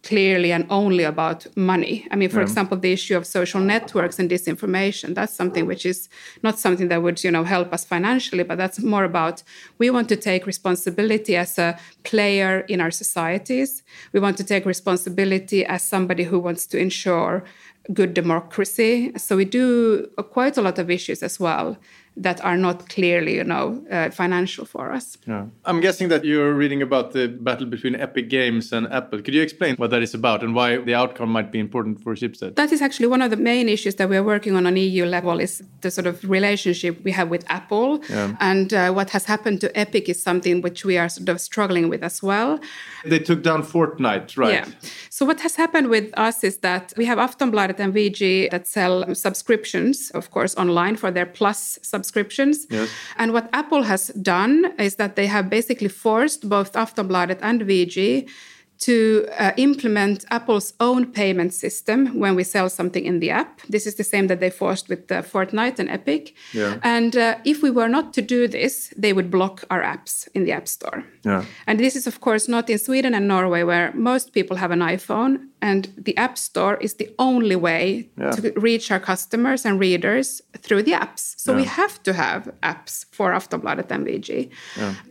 clearly 0.04 0.52
and 0.52 0.66
only 0.70 1.04
about 1.04 1.48
money. 1.56 2.06
I 2.12 2.16
mean, 2.18 2.30
for 2.30 2.38
yeah. 2.40 2.44
example, 2.44 2.78
the 2.78 2.92
issue 2.92 3.16
of 3.16 3.26
social 3.26 3.62
networks 3.62 4.20
and 4.20 4.30
disinformation, 4.30 5.16
that's 5.16 5.34
something 5.34 5.66
which 5.66 5.86
is 5.86 6.10
not 6.44 6.60
something 6.60 6.90
that 6.90 7.02
would, 7.02 7.24
you 7.24 7.32
know, 7.32 7.46
help 7.46 7.74
us 7.74 7.86
financially, 7.86 8.44
but 8.44 8.58
that's 8.58 8.82
more 8.82 9.06
about 9.06 9.44
we 9.78 9.90
want 9.90 10.10
to 10.10 10.18
take 10.18 10.46
responsibility 10.46 11.38
as 11.38 11.58
a 11.58 11.80
player 12.04 12.60
in 12.68 12.82
our 12.82 12.92
societies. 12.92 13.82
We 14.12 14.20
want 14.20 14.38
to 14.38 14.44
take 14.44 14.66
responsibility 14.66 15.66
as 15.66 15.84
somebody 15.84 16.24
who 16.24 16.38
wants 16.38 16.66
to 16.68 16.78
ensure 16.78 17.46
good 17.94 18.14
democracy. 18.14 19.12
So 19.18 19.38
we 19.38 19.46
do 19.46 20.08
quite 20.32 20.58
a 20.58 20.62
lot 20.62 20.80
of 20.80 20.90
issues 20.90 21.24
as 21.24 21.40
well 21.40 21.78
that 22.16 22.44
are 22.44 22.58
not 22.58 22.90
clearly, 22.90 23.36
you 23.36 23.44
know, 23.44 23.84
uh, 23.90 24.10
financial 24.12 24.66
for 24.66 24.92
us. 24.92 25.18
Yeah. 25.28 25.46
I'm 25.66 25.82
guessing 25.82 26.10
that 26.10 26.24
you're 26.24 26.54
reading 26.54 26.82
about 26.82 27.14
the 27.14 27.28
battle 27.28 27.66
between 27.66 27.96
Epic 27.96 28.30
Games 28.30 28.72
and 28.72 28.92
Apple. 28.94 29.22
Could 29.22 29.34
you 29.34 29.42
explain 29.42 29.76
what 29.78 29.90
that 29.90 30.04
is 30.04 30.14
about 30.14 30.44
and 30.44 30.54
why 30.54 30.78
the 30.78 30.94
outcome 30.94 31.30
might 31.30 31.52
be 31.52 31.60
important 31.60 32.02
for 32.02 32.14
Schibsted? 32.14 32.56
That 32.56 32.72
is 32.72 32.82
actually 32.82 33.08
one 33.08 33.22
of 33.22 33.32
the 33.32 33.38
main 33.38 33.68
issues 33.68 33.96
that 33.96 34.10
we're 34.10 34.24
working 34.24 34.56
on 34.56 34.68
on 34.68 34.78
EU 34.78 35.06
level 35.06 35.40
is 35.40 35.64
the 35.82 35.90
sort 35.90 36.06
of 36.06 36.24
relationship 36.30 37.04
we 37.04 37.12
have 37.12 37.30
with 37.30 37.44
Apple. 37.50 38.04
Yeah. 38.10 38.36
And 38.40 38.74
uh, 38.74 38.92
what 38.92 39.10
has 39.10 39.26
happened 39.26 39.62
to 39.62 39.76
Epic 39.78 40.08
is 40.08 40.22
something 40.22 40.62
which 40.62 40.86
we 40.86 40.98
are 41.00 41.10
sort 41.10 41.30
of 41.30 41.42
struggling 41.42 41.90
with 41.90 42.04
as 42.04 42.22
well. 42.22 42.60
They 43.06 43.20
took 43.20 43.42
down 43.42 43.64
Fortnite, 43.64 44.38
right? 44.38 44.54
Yeah. 44.54 44.66
So 45.10 45.26
what 45.26 45.40
has 45.40 45.56
happened 45.56 45.90
with 45.90 46.12
us 46.16 46.44
is 46.44 46.58
that 46.58 46.94
we 46.96 47.06
have 47.06 47.18
Aftonbladet 47.18 47.80
and 47.80 47.94
VG 47.94 48.52
that 48.52 48.68
sell 48.68 49.16
subscriptions, 49.16 50.12
of 50.12 50.30
course, 50.30 50.56
online 50.56 50.96
for 50.96 51.10
their 51.10 51.26
Plus 51.26 51.80
subscriptions 51.82 52.03
subscriptions. 52.04 52.68
Yes. 52.70 52.90
And 53.18 53.32
what 53.32 53.50
Apple 53.54 53.84
has 53.84 54.08
done 54.22 54.74
is 54.78 54.96
that 54.96 55.16
they 55.16 55.28
have 55.28 55.50
basically 55.50 55.90
forced 55.90 56.50
both 56.50 56.74
Aftonbladet 56.74 57.40
and 57.42 57.62
VG 57.62 58.28
to 58.80 59.26
uh, 59.40 59.52
implement 59.56 60.26
Apple's 60.30 60.74
own 60.80 61.06
payment 61.06 61.54
system 61.54 62.20
when 62.20 62.36
we 62.36 62.44
sell 62.44 62.70
something 62.70 63.06
in 63.06 63.20
the 63.20 63.30
app. 63.30 63.62
This 63.70 63.88
is 63.88 63.96
the 63.96 64.04
same 64.04 64.28
that 64.28 64.40
they 64.40 64.50
forced 64.50 64.90
with 64.90 65.12
uh, 65.12 65.22
Fortnite 65.22 65.80
and 65.80 65.90
Epic. 65.90 66.34
Yeah. 66.54 66.80
And 66.84 67.16
uh, 67.16 67.36
if 67.46 67.64
we 67.64 67.72
were 67.72 67.88
not 67.88 68.14
to 68.14 68.22
do 68.22 68.48
this, 68.48 68.94
they 68.98 69.14
would 69.14 69.30
block 69.32 69.64
our 69.70 69.82
apps 69.82 70.28
in 70.34 70.44
the 70.44 70.52
App 70.52 70.68
Store. 70.68 71.04
Yeah. 71.24 71.46
And 71.66 71.80
this 71.80 71.96
is, 71.96 72.08
of 72.08 72.20
course, 72.20 72.50
not 72.50 72.70
in 72.70 72.78
Sweden 72.78 73.14
and 73.14 73.26
Norway, 73.28 73.64
where 73.64 73.94
most 73.94 74.34
people 74.34 74.58
have 74.58 74.72
an 74.72 74.80
iPhone 74.80 75.48
And 75.70 75.82
the 76.06 76.16
App 76.18 76.36
Store 76.38 76.76
is 76.86 76.94
the 76.96 77.10
only 77.18 77.56
way 77.56 77.84
Yeah. 78.18 78.32
to 78.36 78.42
reach 78.68 78.92
our 78.92 79.00
customers 79.12 79.66
and 79.66 79.80
readers 79.80 80.28
through 80.64 80.84
the 80.84 80.96
apps. 81.04 81.24
So 81.44 81.50
we 81.62 81.66
have 81.82 81.96
to 82.04 82.12
have 82.24 82.42
apps 82.62 83.06
for 83.16 83.28
Aftonbladet 83.40 83.90
and 83.96 84.06
VG. 84.08 84.50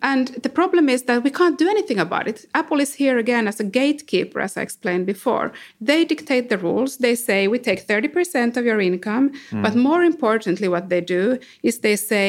And 0.03 0.27
the 0.45 0.53
problem 0.61 0.89
is 0.89 1.03
that 1.09 1.25
we 1.25 1.31
can't 1.31 1.59
do 1.59 1.69
anything 1.75 1.99
about 1.99 2.27
it. 2.29 2.39
Apple 2.61 2.81
is 2.83 2.93
here 3.03 3.17
again 3.25 3.45
as 3.49 3.61
a 3.61 3.65
gatekeeper, 3.81 4.41
as 4.41 4.57
I 4.59 4.63
explained 4.63 5.07
before. 5.07 5.47
They 5.89 6.05
dictate 6.05 6.47
the 6.49 6.59
rules. 6.59 6.99
They 6.99 7.15
say 7.29 7.39
we 7.49 7.59
take 7.59 7.81
30% 7.87 8.57
of 8.59 8.65
your 8.71 8.81
income. 8.81 9.27
Hmm. 9.51 9.63
But 9.65 9.75
more 9.75 10.03
importantly, 10.13 10.69
what 10.69 10.89
they 10.93 11.01
do 11.01 11.39
is 11.63 11.79
they 11.79 11.97
say 11.97 12.27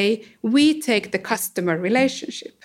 we 0.54 0.64
take 0.90 1.06
the 1.10 1.22
customer 1.32 1.76
relationship. 1.88 2.56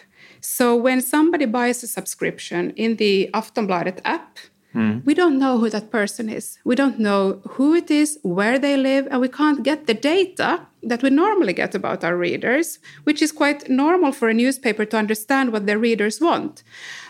So 0.58 0.66
when 0.86 1.02
somebody 1.02 1.46
buys 1.46 1.84
a 1.84 1.88
subscription 1.88 2.62
in 2.84 2.96
the 2.96 3.30
Aftonbladet 3.34 4.00
app, 4.06 4.30
Hmm. 4.74 5.00
we 5.04 5.16
don't 5.16 5.40
know 5.40 5.58
who 5.58 5.70
that 5.72 5.90
person 5.90 6.30
is. 6.30 6.60
We 6.64 6.76
don't 6.76 7.00
know 7.00 7.42
who 7.52 7.74
it 7.74 7.90
is, 7.90 8.20
where 8.22 8.60
they 8.60 8.78
live, 8.78 9.08
and 9.10 9.20
we 9.20 9.28
can't 9.28 9.64
get 9.64 9.88
the 9.88 9.96
data 9.96 10.68
that 10.84 11.02
we 11.02 11.10
normally 11.10 11.54
get 11.54 11.74
about 11.74 12.04
our 12.04 12.16
readers, 12.16 12.78
which 13.04 13.22
is 13.22 13.32
quite 13.32 13.68
normal 13.68 14.12
for 14.12 14.30
a 14.30 14.34
newspaper 14.34 14.86
to 14.86 14.98
understand 14.98 15.52
what 15.52 15.66
their 15.66 15.80
readers 15.80 16.22
want. 16.22 16.64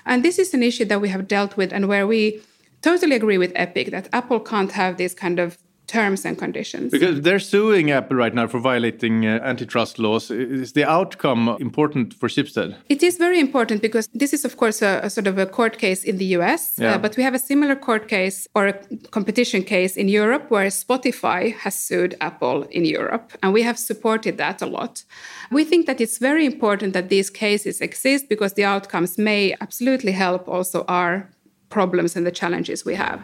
And 0.05 0.23
this 0.23 0.39
is 0.39 0.53
an 0.53 0.63
issue 0.63 0.85
that 0.85 1.01
we 1.01 1.09
have 1.09 1.27
dealt 1.27 1.57
with 1.57 1.73
and 1.73 1.87
where 1.87 2.07
we 2.07 2.41
totally 2.81 3.15
agree 3.15 3.37
with 3.37 3.51
Epic 3.55 3.91
that 3.91 4.07
Apple 4.13 4.39
can't 4.39 4.71
have 4.71 4.97
these 4.97 5.13
kind 5.13 5.37
of 5.37 5.57
terms 5.89 6.24
and 6.25 6.38
conditions. 6.38 6.91
Because 6.91 7.22
they're 7.22 7.39
suing 7.39 7.89
Apple 7.91 8.15
right 8.15 8.34
now 8.34 8.48
for 8.48 8.60
violating 8.60 9.25
uh, 9.25 9.39
antitrust 9.43 9.98
laws. 9.98 10.29
Is 10.29 10.74
the 10.74 10.86
outcome 10.88 11.58
important 11.60 12.13
for 12.13 12.29
Schibsted? 12.29 12.75
It 12.89 13.01
is 13.01 13.17
very 13.17 13.39
important 13.39 13.81
because 13.81 14.08
this 14.13 14.31
is, 14.34 14.46
of 14.46 14.55
course, 14.58 14.81
a, 14.84 15.00
a 15.03 15.10
sort 15.10 15.27
of 15.27 15.38
a 15.39 15.48
court 15.48 15.79
case 15.79 16.03
in 16.03 16.17
the 16.17 16.25
US, 16.38 16.63
Yeah. 16.77 16.96
uh, 16.96 16.98
but 17.00 17.17
we 17.17 17.24
have 17.24 17.34
a 17.34 17.39
similar 17.39 17.75
court 17.75 18.08
case 18.08 18.48
or 18.55 18.67
a 18.67 18.74
competition 19.12 19.63
case 19.63 19.98
in 19.98 20.08
Europe 20.08 20.46
where 20.50 20.69
Spotify 20.69 21.55
has 21.63 21.75
sued 21.88 22.15
Apple 22.22 22.63
in 22.69 22.86
Europe, 22.86 23.27
and 23.41 23.51
we 23.53 23.63
have 23.63 23.77
supported 23.79 24.38
that 24.38 24.62
a 24.62 24.65
lot. 24.67 25.03
We 25.51 25.63
think 25.65 25.86
that 25.88 26.00
it's 26.00 26.19
very 26.19 26.46
important 26.46 26.93
that 26.93 27.10
these 27.10 27.29
cases 27.31 27.81
exist 27.81 28.29
because 28.29 28.53
the 28.53 28.65
outcomes 28.65 29.17
may 29.17 29.55
absolutely 29.60 30.12
help 30.12 30.48
also 30.48 30.86
our 30.88 31.29
problems 31.69 32.15
and 32.15 32.25
the 32.25 32.31
challenges 32.31 32.85
we 32.85 32.95
have. 32.95 33.23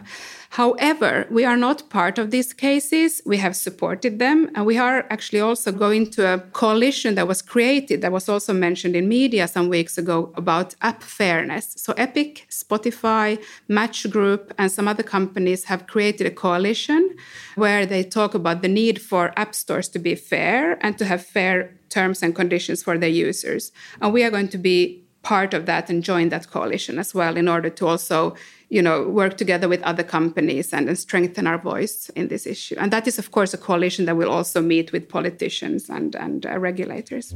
However, 0.50 1.26
we 1.30 1.44
are 1.44 1.56
not 1.56 1.90
part 1.90 2.18
of 2.18 2.30
these 2.30 2.52
cases. 2.52 3.20
We 3.26 3.38
have 3.38 3.56
supported 3.56 4.18
them, 4.18 4.50
and 4.54 4.64
we 4.64 4.78
are 4.78 5.04
actually 5.10 5.40
also 5.40 5.72
going 5.72 6.10
to 6.12 6.34
a 6.34 6.38
coalition 6.52 7.14
that 7.16 7.28
was 7.28 7.42
created, 7.42 8.00
that 8.02 8.12
was 8.12 8.28
also 8.28 8.52
mentioned 8.52 8.94
in 8.96 9.08
media 9.08 9.48
some 9.48 9.68
weeks 9.68 9.98
ago 9.98 10.32
about 10.36 10.74
app 10.82 11.02
fairness. 11.02 11.74
So, 11.76 11.92
Epic, 11.96 12.46
Spotify, 12.48 13.42
Match 13.68 14.08
Group, 14.08 14.54
and 14.56 14.70
some 14.70 14.88
other 14.88 15.02
companies 15.02 15.64
have 15.64 15.86
created 15.86 16.26
a 16.26 16.30
coalition 16.30 17.16
where 17.56 17.84
they 17.84 18.04
talk 18.04 18.34
about 18.34 18.62
the 18.62 18.68
need 18.68 19.02
for 19.02 19.32
app 19.36 19.54
stores 19.54 19.88
to 19.90 19.98
be 19.98 20.14
fair 20.14 20.78
and 20.80 20.96
to 20.98 21.04
have 21.04 21.24
fair 21.24 21.76
terms 21.88 22.22
and 22.22 22.34
conditions 22.34 22.82
for 22.82 22.98
their 22.98 23.08
users. 23.08 23.72
And 24.00 24.12
we 24.12 24.22
are 24.22 24.30
going 24.30 24.48
to 24.48 24.58
be 24.58 25.05
part 25.26 25.52
of 25.54 25.66
that 25.66 25.90
and 25.90 26.04
join 26.04 26.28
that 26.28 26.48
coalition 26.52 27.00
as 27.00 27.12
well 27.12 27.36
in 27.36 27.48
order 27.48 27.68
to 27.68 27.84
also 27.84 28.36
you 28.68 28.80
know 28.80 29.08
work 29.08 29.36
together 29.36 29.68
with 29.68 29.82
other 29.82 30.04
companies 30.04 30.72
and, 30.72 30.88
and 30.88 30.96
strengthen 30.96 31.48
our 31.48 31.58
voice 31.58 32.08
in 32.10 32.28
this 32.28 32.46
issue 32.46 32.76
and 32.78 32.92
that 32.92 33.08
is 33.08 33.18
of 33.18 33.32
course 33.32 33.52
a 33.52 33.58
coalition 33.58 34.04
that 34.04 34.16
will 34.16 34.30
also 34.30 34.62
meet 34.62 34.92
with 34.92 35.08
politicians 35.08 35.90
and 35.90 36.14
and 36.14 36.46
uh, 36.46 36.56
regulators 36.58 37.34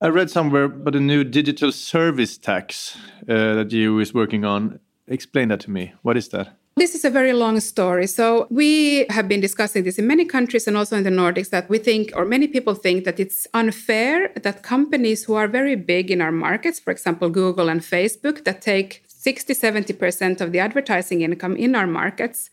I 0.00 0.08
read 0.08 0.30
somewhere 0.30 0.64
about 0.64 0.94
a 0.94 1.00
new 1.00 1.24
digital 1.24 1.72
service 1.72 2.38
tax 2.38 2.96
uh, 3.28 3.54
that 3.54 3.72
EU 3.72 3.98
is 3.98 4.12
working 4.12 4.44
on. 4.44 4.78
Explain 5.08 5.48
that 5.48 5.60
to 5.60 5.70
me. 5.70 5.94
What 6.02 6.18
is 6.18 6.28
that? 6.28 6.54
This 6.78 6.94
is 6.94 7.06
a 7.06 7.10
very 7.10 7.32
long 7.32 7.58
story. 7.60 8.06
So, 8.06 8.46
we 8.50 9.06
have 9.08 9.28
been 9.28 9.40
discussing 9.40 9.84
this 9.84 9.98
in 9.98 10.06
many 10.06 10.26
countries 10.26 10.66
and 10.66 10.76
also 10.76 10.94
in 10.94 11.04
the 11.04 11.10
Nordics 11.10 11.48
that 11.48 11.70
we 11.70 11.78
think, 11.78 12.12
or 12.14 12.26
many 12.26 12.46
people 12.46 12.74
think, 12.74 13.04
that 13.06 13.18
it's 13.18 13.46
unfair 13.54 14.30
that 14.42 14.62
companies 14.62 15.24
who 15.24 15.32
are 15.36 15.48
very 15.48 15.74
big 15.74 16.10
in 16.10 16.20
our 16.20 16.30
markets, 16.30 16.78
for 16.78 16.90
example, 16.90 17.30
Google 17.30 17.70
and 17.70 17.80
Facebook, 17.80 18.44
that 18.44 18.60
take 18.60 19.05
60 19.26 19.54
70% 19.54 20.40
of 20.40 20.52
the 20.52 20.60
advertising 20.60 21.22
income 21.22 21.56
in 21.56 21.74
our 21.74 21.88
markets 21.88 22.48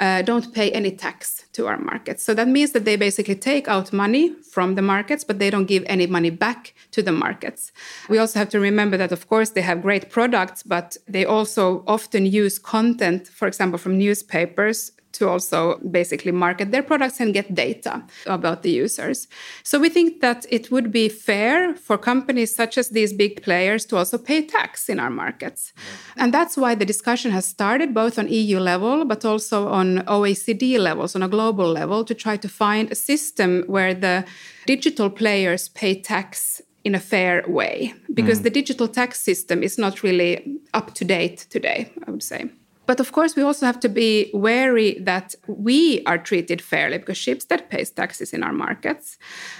uh, 0.00 0.22
don't 0.22 0.52
pay 0.52 0.72
any 0.72 0.90
tax 0.90 1.44
to 1.52 1.68
our 1.68 1.78
markets. 1.78 2.24
So 2.24 2.34
that 2.34 2.48
means 2.48 2.72
that 2.72 2.84
they 2.84 2.96
basically 2.96 3.36
take 3.36 3.68
out 3.68 3.92
money 3.92 4.34
from 4.54 4.74
the 4.74 4.82
markets, 4.82 5.22
but 5.22 5.38
they 5.38 5.50
don't 5.50 5.66
give 5.66 5.84
any 5.86 6.08
money 6.08 6.30
back 6.30 6.74
to 6.90 7.00
the 7.00 7.12
markets. 7.12 7.70
We 8.08 8.18
also 8.18 8.40
have 8.40 8.48
to 8.48 8.58
remember 8.58 8.96
that, 8.96 9.12
of 9.12 9.28
course, 9.28 9.50
they 9.50 9.62
have 9.62 9.82
great 9.82 10.10
products, 10.10 10.64
but 10.64 10.96
they 11.06 11.24
also 11.24 11.84
often 11.86 12.26
use 12.26 12.58
content, 12.58 13.28
for 13.28 13.46
example, 13.46 13.78
from 13.78 13.96
newspapers 13.96 14.90
to 15.16 15.28
also 15.28 15.78
basically 15.90 16.32
market 16.32 16.70
their 16.70 16.82
products 16.82 17.20
and 17.20 17.34
get 17.34 17.54
data 17.54 18.04
about 18.26 18.62
the 18.62 18.70
users. 18.70 19.28
So 19.62 19.78
we 19.78 19.88
think 19.88 20.20
that 20.20 20.46
it 20.50 20.70
would 20.70 20.90
be 20.90 21.08
fair 21.08 21.74
for 21.74 21.98
companies 21.98 22.54
such 22.54 22.78
as 22.78 22.90
these 22.90 23.12
big 23.12 23.42
players 23.42 23.84
to 23.86 23.96
also 23.96 24.18
pay 24.18 24.44
tax 24.46 24.88
in 24.88 25.00
our 25.00 25.10
markets. 25.10 25.72
And 26.16 26.32
that's 26.32 26.56
why 26.56 26.74
the 26.74 26.84
discussion 26.84 27.30
has 27.30 27.46
started 27.46 27.94
both 27.94 28.18
on 28.18 28.28
EU 28.28 28.58
level 28.58 29.04
but 29.04 29.24
also 29.24 29.68
on 29.68 29.98
OECD 30.06 30.78
levels 30.78 31.14
on 31.16 31.22
a 31.22 31.28
global 31.28 31.68
level 31.70 32.04
to 32.04 32.14
try 32.14 32.36
to 32.36 32.48
find 32.48 32.90
a 32.90 32.94
system 32.94 33.64
where 33.66 33.94
the 33.94 34.24
digital 34.66 35.10
players 35.10 35.68
pay 35.68 36.00
tax 36.00 36.60
in 36.84 36.94
a 36.94 37.00
fair 37.00 37.44
way 37.48 37.92
because 38.14 38.40
mm. 38.40 38.44
the 38.44 38.50
digital 38.50 38.86
tax 38.86 39.20
system 39.20 39.62
is 39.62 39.76
not 39.76 40.02
really 40.04 40.58
up 40.72 40.94
to 40.94 41.04
date 41.04 41.46
today, 41.50 41.90
I 42.06 42.10
would 42.12 42.22
say. 42.22 42.48
But 42.86 43.00
of 43.00 43.12
course, 43.12 43.36
we 43.36 43.42
also 43.42 43.66
have 43.66 43.80
to 43.80 43.88
be 43.88 44.30
wary 44.32 44.98
that 45.00 45.34
we 45.46 46.02
are 46.06 46.18
treated 46.18 46.62
fairly 46.62 46.98
because 46.98 47.18
Schibsted 47.18 47.68
pays 47.68 47.90
taxes 47.90 48.32
in 48.32 48.42
our 48.42 48.52
markets. 48.52 49.18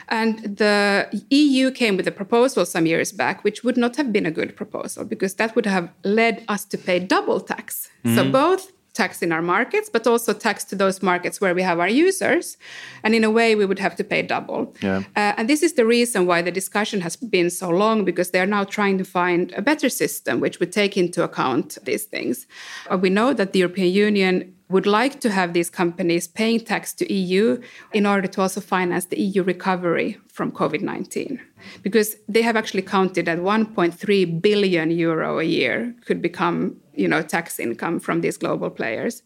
And 0.08 0.38
the 0.56 1.08
EU 1.30 1.70
came 1.70 1.96
with 1.96 2.06
a 2.06 2.12
proposal 2.12 2.64
some 2.64 2.86
years 2.86 3.12
back, 3.12 3.44
which 3.44 3.64
would 3.64 3.76
not 3.76 3.96
have 3.96 4.12
been 4.12 4.26
a 4.26 4.30
good 4.30 4.56
proposal 4.56 5.04
because 5.04 5.34
that 5.34 5.54
would 5.56 5.66
have 5.66 5.90
led 6.04 6.44
us 6.48 6.64
to 6.66 6.78
pay 6.78 6.98
double 7.00 7.40
tax. 7.40 7.90
So 8.04 8.22
mm-hmm. 8.22 8.30
both 8.30 8.72
tax 8.96 9.22
in 9.22 9.30
our 9.32 9.42
markets, 9.42 9.88
but 9.90 10.06
also 10.06 10.32
tax 10.32 10.64
to 10.64 10.74
those 10.76 11.02
markets 11.02 11.40
where 11.40 11.54
we 11.54 11.62
have 11.62 11.78
our 11.78 11.88
users. 11.88 12.56
And 13.04 13.14
in 13.14 13.22
a 13.24 13.30
way, 13.30 13.54
we 13.54 13.66
would 13.66 13.78
have 13.78 13.94
to 13.96 14.04
pay 14.04 14.22
double. 14.22 14.74
Yeah. 14.82 15.02
Uh, 15.14 15.34
and 15.36 15.48
this 15.48 15.62
is 15.62 15.74
the 15.74 15.86
reason 15.86 16.26
why 16.26 16.42
the 16.42 16.50
discussion 16.50 17.00
has 17.02 17.16
been 17.16 17.50
so 17.50 17.68
long, 17.68 18.04
because 18.04 18.30
they're 18.30 18.52
now 18.58 18.64
trying 18.64 18.98
to 18.98 19.04
find 19.04 19.52
a 19.52 19.62
better 19.62 19.88
system 19.88 20.40
which 20.40 20.58
would 20.60 20.72
take 20.72 20.96
into 20.96 21.22
account 21.22 21.78
these 21.84 22.04
things. 22.04 22.46
Uh, 22.90 22.96
we 22.96 23.10
know 23.10 23.32
that 23.32 23.52
the 23.52 23.58
European 23.60 23.92
Union 23.92 24.52
would 24.68 24.86
like 24.86 25.20
to 25.20 25.30
have 25.30 25.52
these 25.52 25.70
companies 25.70 26.26
paying 26.26 26.58
tax 26.58 26.92
to 26.94 27.12
EU 27.12 27.60
in 27.92 28.04
order 28.04 28.26
to 28.26 28.40
also 28.40 28.60
finance 28.60 29.04
the 29.06 29.20
EU 29.20 29.42
recovery 29.42 30.18
from 30.36 30.52
COVID-19 30.52 31.40
because 31.82 32.16
they 32.28 32.42
have 32.42 32.56
actually 32.56 32.82
counted 32.82 33.24
that 33.24 33.38
1.3 33.38 34.42
billion 34.42 34.90
euro 34.90 35.38
a 35.38 35.44
year 35.44 35.94
could 36.04 36.20
become 36.20 36.76
you 36.94 37.08
know 37.08 37.22
tax 37.22 37.58
income 37.58 37.98
from 38.00 38.20
these 38.20 38.36
global 38.36 38.70
players 38.70 39.22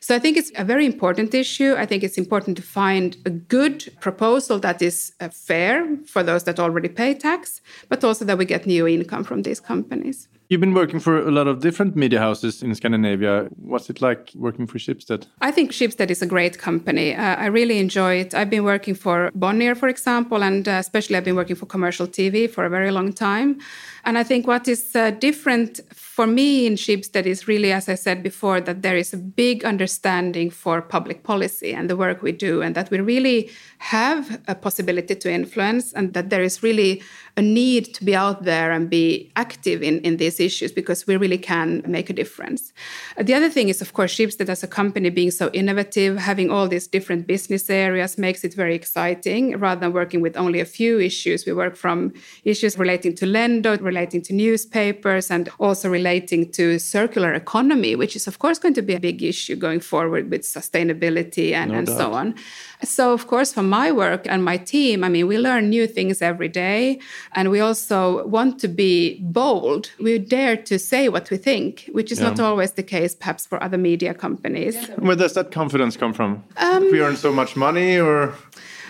so 0.00 0.14
i 0.14 0.18
think 0.18 0.36
it's 0.36 0.52
a 0.56 0.64
very 0.64 0.84
important 0.84 1.34
issue 1.34 1.74
i 1.78 1.86
think 1.86 2.02
it's 2.02 2.18
important 2.18 2.56
to 2.56 2.62
find 2.62 3.16
a 3.24 3.30
good 3.30 3.78
proposal 4.00 4.58
that 4.58 4.82
is 4.82 5.12
uh, 5.20 5.28
fair 5.30 5.96
for 6.06 6.22
those 6.22 6.44
that 6.44 6.60
already 6.60 6.88
pay 6.88 7.14
tax 7.14 7.62
but 7.88 8.04
also 8.04 8.24
that 8.24 8.36
we 8.36 8.44
get 8.44 8.66
new 8.66 8.86
income 8.86 9.24
from 9.24 9.42
these 9.42 9.60
companies 9.60 10.28
You've 10.50 10.60
been 10.60 10.74
working 10.74 11.00
for 11.00 11.18
a 11.18 11.30
lot 11.30 11.48
of 11.48 11.60
different 11.60 11.96
media 11.96 12.20
houses 12.20 12.62
in 12.62 12.74
Scandinavia. 12.74 13.48
What's 13.56 13.88
it 13.88 14.02
like 14.02 14.30
working 14.34 14.66
for 14.66 14.78
Schibsted? 14.78 15.26
I 15.40 15.50
think 15.50 15.72
Schibsted 15.72 16.10
is 16.10 16.20
a 16.20 16.26
great 16.26 16.58
company. 16.58 17.14
Uh, 17.14 17.36
I 17.36 17.46
really 17.46 17.78
enjoy 17.78 18.16
it. 18.16 18.34
I've 18.34 18.50
been 18.50 18.62
working 18.62 18.94
for 18.94 19.30
Bonnier, 19.34 19.74
for 19.74 19.88
example, 19.88 20.44
and 20.44 20.53
uh, 20.68 20.72
especially 20.72 21.16
I've 21.16 21.24
been 21.24 21.36
working 21.36 21.56
for 21.56 21.66
commercial 21.66 22.06
TV 22.06 22.48
for 22.48 22.64
a 22.64 22.70
very 22.70 22.90
long 22.90 23.12
time. 23.12 23.60
And 24.04 24.18
I 24.18 24.22
think 24.22 24.46
what 24.46 24.68
is 24.68 24.94
uh, 24.94 25.10
different 25.12 25.80
for 25.92 26.26
me 26.26 26.66
in 26.66 26.74
Schibsted 26.74 27.26
is 27.26 27.48
really, 27.48 27.72
as 27.72 27.88
I 27.88 27.96
said 27.96 28.22
before, 28.22 28.60
that 28.60 28.82
there 28.82 28.96
is 28.96 29.12
a 29.12 29.16
big 29.16 29.64
understanding 29.64 30.50
for 30.50 30.82
public 30.82 31.24
policy 31.24 31.72
and 31.72 31.88
the 31.88 31.96
work 31.96 32.22
we 32.22 32.32
do, 32.32 32.62
and 32.62 32.74
that 32.74 32.90
we 32.90 33.00
really 33.00 33.50
have 33.78 34.40
a 34.46 34.54
possibility 34.54 35.14
to 35.14 35.32
influence, 35.32 35.92
and 35.92 36.12
that 36.12 36.30
there 36.30 36.42
is 36.42 36.62
really 36.62 37.02
a 37.36 37.42
need 37.42 37.92
to 37.94 38.04
be 38.04 38.14
out 38.14 38.44
there 38.44 38.70
and 38.70 38.88
be 38.88 39.32
active 39.34 39.82
in, 39.82 39.98
in 40.00 40.18
these 40.18 40.38
issues 40.38 40.70
because 40.70 41.04
we 41.06 41.16
really 41.16 41.38
can 41.38 41.82
make 41.84 42.08
a 42.08 42.12
difference. 42.12 42.72
The 43.18 43.34
other 43.34 43.50
thing 43.50 43.68
is, 43.68 43.82
of 43.82 43.92
course, 43.92 44.14
Schibsted 44.14 44.48
as 44.48 44.62
a 44.62 44.68
company 44.68 45.10
being 45.10 45.32
so 45.32 45.50
innovative, 45.52 46.16
having 46.16 46.50
all 46.50 46.68
these 46.68 46.86
different 46.86 47.26
business 47.26 47.68
areas 47.68 48.16
makes 48.18 48.44
it 48.44 48.54
very 48.54 48.76
exciting 48.76 49.58
rather 49.58 49.80
than 49.80 49.92
working 49.92 50.20
with 50.20 50.36
only 50.36 50.60
a 50.60 50.64
few 50.64 51.00
issues. 51.00 51.44
We 51.44 51.52
work 51.52 51.74
from 51.74 52.12
issues 52.44 52.78
relating 52.78 53.16
to 53.16 53.26
Lendo, 53.26 53.80
relating 53.82 54.22
to 54.22 54.32
newspapers, 54.32 55.28
and 55.30 55.48
also 55.58 55.88
relating 55.88 56.52
to 56.52 56.78
circular 56.78 57.32
economy, 57.32 57.96
which 57.96 58.14
is, 58.14 58.28
of 58.28 58.38
course, 58.38 58.60
going 58.60 58.74
to 58.74 58.82
be 58.82 58.94
a 58.94 59.00
big 59.00 59.24
issue 59.24 59.56
going 59.56 59.80
forward 59.80 60.30
with 60.30 60.42
sustainability 60.42 61.52
and, 61.52 61.72
No 61.72 61.78
and 61.78 61.88
so 61.88 62.12
on. 62.12 62.36
So, 62.84 63.12
of 63.12 63.26
course, 63.26 63.52
for 63.52 63.62
my 63.62 63.90
work 63.90 64.26
and 64.28 64.44
my 64.44 64.56
team, 64.56 65.02
I 65.02 65.08
mean, 65.08 65.26
we 65.26 65.38
learn 65.38 65.68
new 65.68 65.86
things 65.88 66.22
every 66.22 66.48
day. 66.48 67.00
And 67.32 67.50
we 67.50 67.60
also 67.60 68.26
want 68.26 68.58
to 68.60 68.68
be 68.68 69.20
bold. 69.20 69.90
We 70.00 70.18
dare 70.18 70.56
to 70.56 70.78
say 70.78 71.08
what 71.08 71.30
we 71.30 71.36
think, 71.36 71.88
which 71.92 72.12
is 72.12 72.20
yeah. 72.20 72.28
not 72.28 72.40
always 72.40 72.72
the 72.72 72.82
case, 72.82 73.14
perhaps, 73.14 73.46
for 73.46 73.62
other 73.62 73.78
media 73.78 74.14
companies. 74.14 74.74
Yeah. 74.74 74.94
Where 74.96 75.16
does 75.16 75.34
that 75.34 75.50
confidence 75.50 75.96
come 75.96 76.12
from? 76.12 76.44
Um, 76.56 76.90
we 76.90 77.00
earn 77.00 77.16
so 77.16 77.32
much 77.32 77.56
money, 77.56 77.98
or 77.98 78.34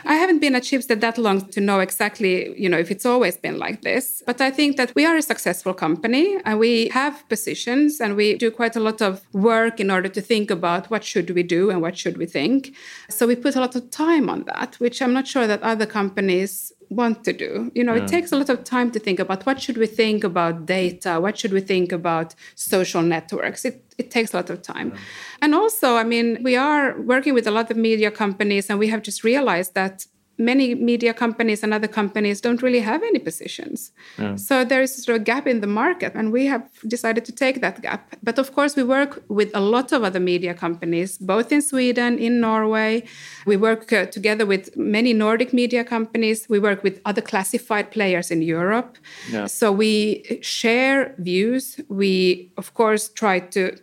I 0.06 0.14
haven't 0.16 0.40
been 0.40 0.54
at 0.54 0.64
Schibsted 0.64 1.00
that 1.00 1.16
long 1.16 1.40
to 1.48 1.60
know 1.60 1.80
exactly, 1.80 2.58
you 2.60 2.68
know, 2.68 2.76
if 2.78 2.90
it's 2.90 3.06
always 3.06 3.38
been 3.38 3.58
like 3.58 3.82
this. 3.82 4.22
But 4.26 4.40
I 4.40 4.50
think 4.50 4.76
that 4.76 4.94
we 4.94 5.06
are 5.06 5.16
a 5.16 5.22
successful 5.22 5.72
company 5.72 6.36
and 6.44 6.58
we 6.58 6.88
have 6.88 7.26
positions 7.28 8.00
and 8.00 8.14
we 8.14 8.36
do 8.36 8.50
quite 8.50 8.76
a 8.76 8.80
lot 8.80 9.00
of 9.00 9.22
work 9.32 9.80
in 9.80 9.90
order 9.90 10.08
to 10.10 10.20
think 10.20 10.50
about 10.50 10.90
what 10.90 11.04
should 11.04 11.30
we 11.30 11.42
do 11.42 11.70
and 11.70 11.80
what 11.80 11.96
should 11.96 12.18
we 12.18 12.26
think. 12.26 12.74
So 13.08 13.26
we 13.26 13.34
put 13.34 13.56
a 13.56 13.60
lot 13.60 13.76
of 13.76 13.90
time 13.90 14.28
on 14.28 14.44
that, 14.44 14.74
which 14.78 15.00
I'm 15.00 15.14
not 15.14 15.26
sure 15.26 15.46
that 15.46 15.62
other 15.62 15.86
companies 15.86 16.70
want 16.90 17.24
to 17.24 17.32
do 17.32 17.70
you 17.74 17.84
know 17.84 17.94
yeah. 17.94 18.02
it 18.02 18.08
takes 18.08 18.32
a 18.32 18.36
lot 18.36 18.48
of 18.48 18.64
time 18.64 18.90
to 18.90 18.98
think 18.98 19.18
about 19.18 19.44
what 19.46 19.60
should 19.60 19.76
we 19.76 19.86
think 19.86 20.24
about 20.24 20.66
data 20.66 21.20
what 21.20 21.38
should 21.38 21.52
we 21.52 21.60
think 21.60 21.92
about 21.92 22.34
social 22.54 23.02
networks 23.02 23.64
it, 23.64 23.82
it 23.98 24.10
takes 24.10 24.32
a 24.32 24.36
lot 24.36 24.50
of 24.50 24.62
time 24.62 24.90
yeah. 24.90 25.00
and 25.42 25.54
also 25.54 25.96
i 25.96 26.04
mean 26.04 26.38
we 26.42 26.56
are 26.56 27.00
working 27.02 27.34
with 27.34 27.46
a 27.46 27.50
lot 27.50 27.70
of 27.70 27.76
media 27.76 28.10
companies 28.10 28.70
and 28.70 28.78
we 28.78 28.88
have 28.88 29.02
just 29.02 29.24
realized 29.24 29.74
that 29.74 30.06
many 30.38 30.74
media 30.74 31.14
companies 31.14 31.62
and 31.62 31.72
other 31.72 31.88
companies 31.88 32.40
don't 32.40 32.62
really 32.62 32.80
have 32.80 33.02
any 33.02 33.18
positions. 33.18 33.92
Yeah. 34.18 34.36
So 34.36 34.64
there 34.64 34.82
is 34.82 35.04
sort 35.04 35.16
of 35.16 35.22
a 35.22 35.24
gap 35.24 35.46
in 35.46 35.60
the 35.60 35.66
market, 35.66 36.12
and 36.14 36.32
we 36.32 36.46
have 36.46 36.62
decided 36.88 37.24
to 37.26 37.32
take 37.32 37.60
that 37.60 37.82
gap. 37.82 38.16
But 38.22 38.38
of 38.38 38.54
course, 38.54 38.76
we 38.76 38.82
work 38.82 39.22
with 39.28 39.50
a 39.54 39.60
lot 39.60 39.92
of 39.92 40.02
other 40.02 40.20
media 40.20 40.54
companies, 40.54 41.18
both 41.18 41.52
in 41.52 41.62
Sweden, 41.62 42.18
in 42.18 42.40
Norway. 42.40 43.04
We 43.46 43.56
work 43.56 43.92
uh, 43.92 44.06
together 44.06 44.46
with 44.46 44.76
many 44.76 45.12
Nordic 45.12 45.52
media 45.52 45.84
companies. 45.84 46.48
We 46.48 46.58
work 46.58 46.82
with 46.82 47.00
other 47.04 47.22
classified 47.22 47.90
players 47.90 48.30
in 48.30 48.42
Europe. 48.42 48.98
Yeah. 49.30 49.46
So 49.46 49.70
we 49.72 50.40
share 50.42 51.14
views. 51.18 51.80
We, 51.88 52.52
of 52.56 52.74
course, 52.74 53.08
try 53.08 53.40
to 53.40 53.76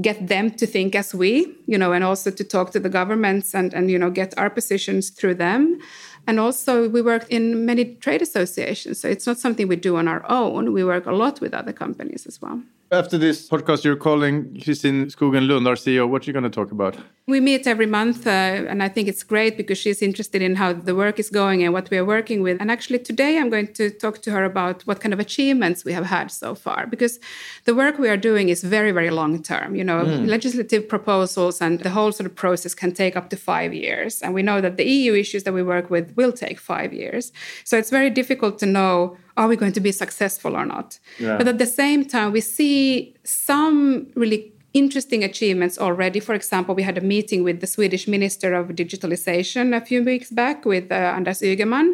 get 0.00 0.26
them 0.26 0.50
to 0.50 0.66
think 0.66 0.94
as 0.94 1.14
we, 1.14 1.54
you 1.66 1.78
know, 1.78 1.92
and 1.92 2.02
also 2.02 2.30
to 2.30 2.44
talk 2.44 2.72
to 2.72 2.80
the 2.80 2.88
governments 2.88 3.54
and, 3.54 3.72
and 3.74 3.90
you 3.90 3.98
know, 3.98 4.10
get 4.10 4.36
our 4.36 4.50
positions 4.50 5.10
through 5.10 5.34
them. 5.34 5.78
And 6.26 6.40
also, 6.40 6.88
we 6.88 7.02
work 7.02 7.26
in 7.30 7.66
many 7.66 7.96
trade 7.96 8.22
associations. 8.22 9.00
So 9.00 9.08
it's 9.08 9.26
not 9.26 9.38
something 9.38 9.68
we 9.68 9.76
do 9.76 9.96
on 9.96 10.08
our 10.08 10.24
own. 10.28 10.72
We 10.72 10.82
work 10.82 11.06
a 11.06 11.12
lot 11.12 11.40
with 11.40 11.52
other 11.52 11.72
companies 11.72 12.26
as 12.26 12.40
well. 12.40 12.62
After 12.92 13.16
this 13.16 13.48
podcast, 13.48 13.82
you're 13.82 13.96
calling 13.96 14.60
Christine 14.62 15.06
Skogen 15.06 15.48
Lund, 15.48 15.66
our 15.66 15.74
CEO. 15.74 16.06
What 16.06 16.22
are 16.22 16.26
you 16.26 16.32
going 16.34 16.44
to 16.44 16.50
talk 16.50 16.70
about? 16.70 16.96
We 17.26 17.40
meet 17.40 17.66
every 17.66 17.86
month, 17.86 18.26
uh, 18.26 18.30
and 18.30 18.82
I 18.82 18.88
think 18.88 19.08
it's 19.08 19.22
great 19.22 19.56
because 19.56 19.78
she's 19.78 20.02
interested 20.02 20.42
in 20.42 20.56
how 20.56 20.74
the 20.74 20.94
work 20.94 21.18
is 21.18 21.30
going 21.30 21.64
and 21.64 21.72
what 21.72 21.88
we 21.88 21.96
are 21.96 22.04
working 22.04 22.42
with. 22.42 22.60
And 22.60 22.70
actually, 22.70 22.98
today 22.98 23.38
I'm 23.38 23.48
going 23.48 23.72
to 23.72 23.90
talk 23.90 24.20
to 24.22 24.30
her 24.32 24.44
about 24.44 24.82
what 24.82 25.00
kind 25.00 25.14
of 25.14 25.18
achievements 25.18 25.84
we 25.84 25.94
have 25.94 26.04
had 26.04 26.30
so 26.30 26.54
far, 26.54 26.86
because 26.86 27.18
the 27.64 27.74
work 27.74 27.98
we 27.98 28.08
are 28.10 28.18
doing 28.18 28.50
is 28.50 28.62
very, 28.62 28.92
very 28.92 29.10
long 29.10 29.42
term. 29.42 29.74
You 29.74 29.84
know, 29.84 30.04
mm. 30.04 30.28
legislative 30.28 30.86
proposals 30.86 31.62
and 31.62 31.80
the 31.80 31.90
whole 31.90 32.12
sort 32.12 32.26
of 32.26 32.36
process 32.36 32.74
can 32.74 32.92
take 32.92 33.16
up 33.16 33.30
to 33.30 33.36
five 33.36 33.72
years. 33.72 34.20
And 34.20 34.34
we 34.34 34.42
know 34.42 34.60
that 34.60 34.76
the 34.76 34.84
EU 34.84 35.14
issues 35.14 35.44
that 35.44 35.54
we 35.54 35.62
work 35.62 35.88
with 35.88 36.14
will 36.16 36.32
take 36.32 36.60
five 36.60 36.92
years. 36.92 37.32
So 37.64 37.78
it's 37.78 37.90
very 37.90 38.10
difficult 38.10 38.58
to 38.58 38.66
know 38.66 39.16
are 39.36 39.48
we 39.48 39.56
going 39.56 39.72
to 39.72 39.80
be 39.80 39.92
successful 39.92 40.56
or 40.56 40.64
not? 40.64 40.98
Yeah. 41.18 41.36
But 41.36 41.48
at 41.48 41.58
the 41.58 41.66
same 41.66 42.04
time, 42.04 42.32
we 42.32 42.40
see 42.40 43.16
some 43.24 44.08
really 44.14 44.52
interesting 44.72 45.24
achievements 45.24 45.78
already. 45.78 46.20
For 46.20 46.34
example, 46.34 46.74
we 46.74 46.82
had 46.82 46.98
a 46.98 47.00
meeting 47.00 47.44
with 47.44 47.60
the 47.60 47.66
Swedish 47.66 48.06
Minister 48.06 48.54
of 48.54 48.68
Digitalization 48.68 49.76
a 49.76 49.84
few 49.84 50.02
weeks 50.02 50.30
back 50.30 50.64
with 50.64 50.90
uh, 50.90 50.94
Anders 51.16 51.40
Ygeman. 51.40 51.92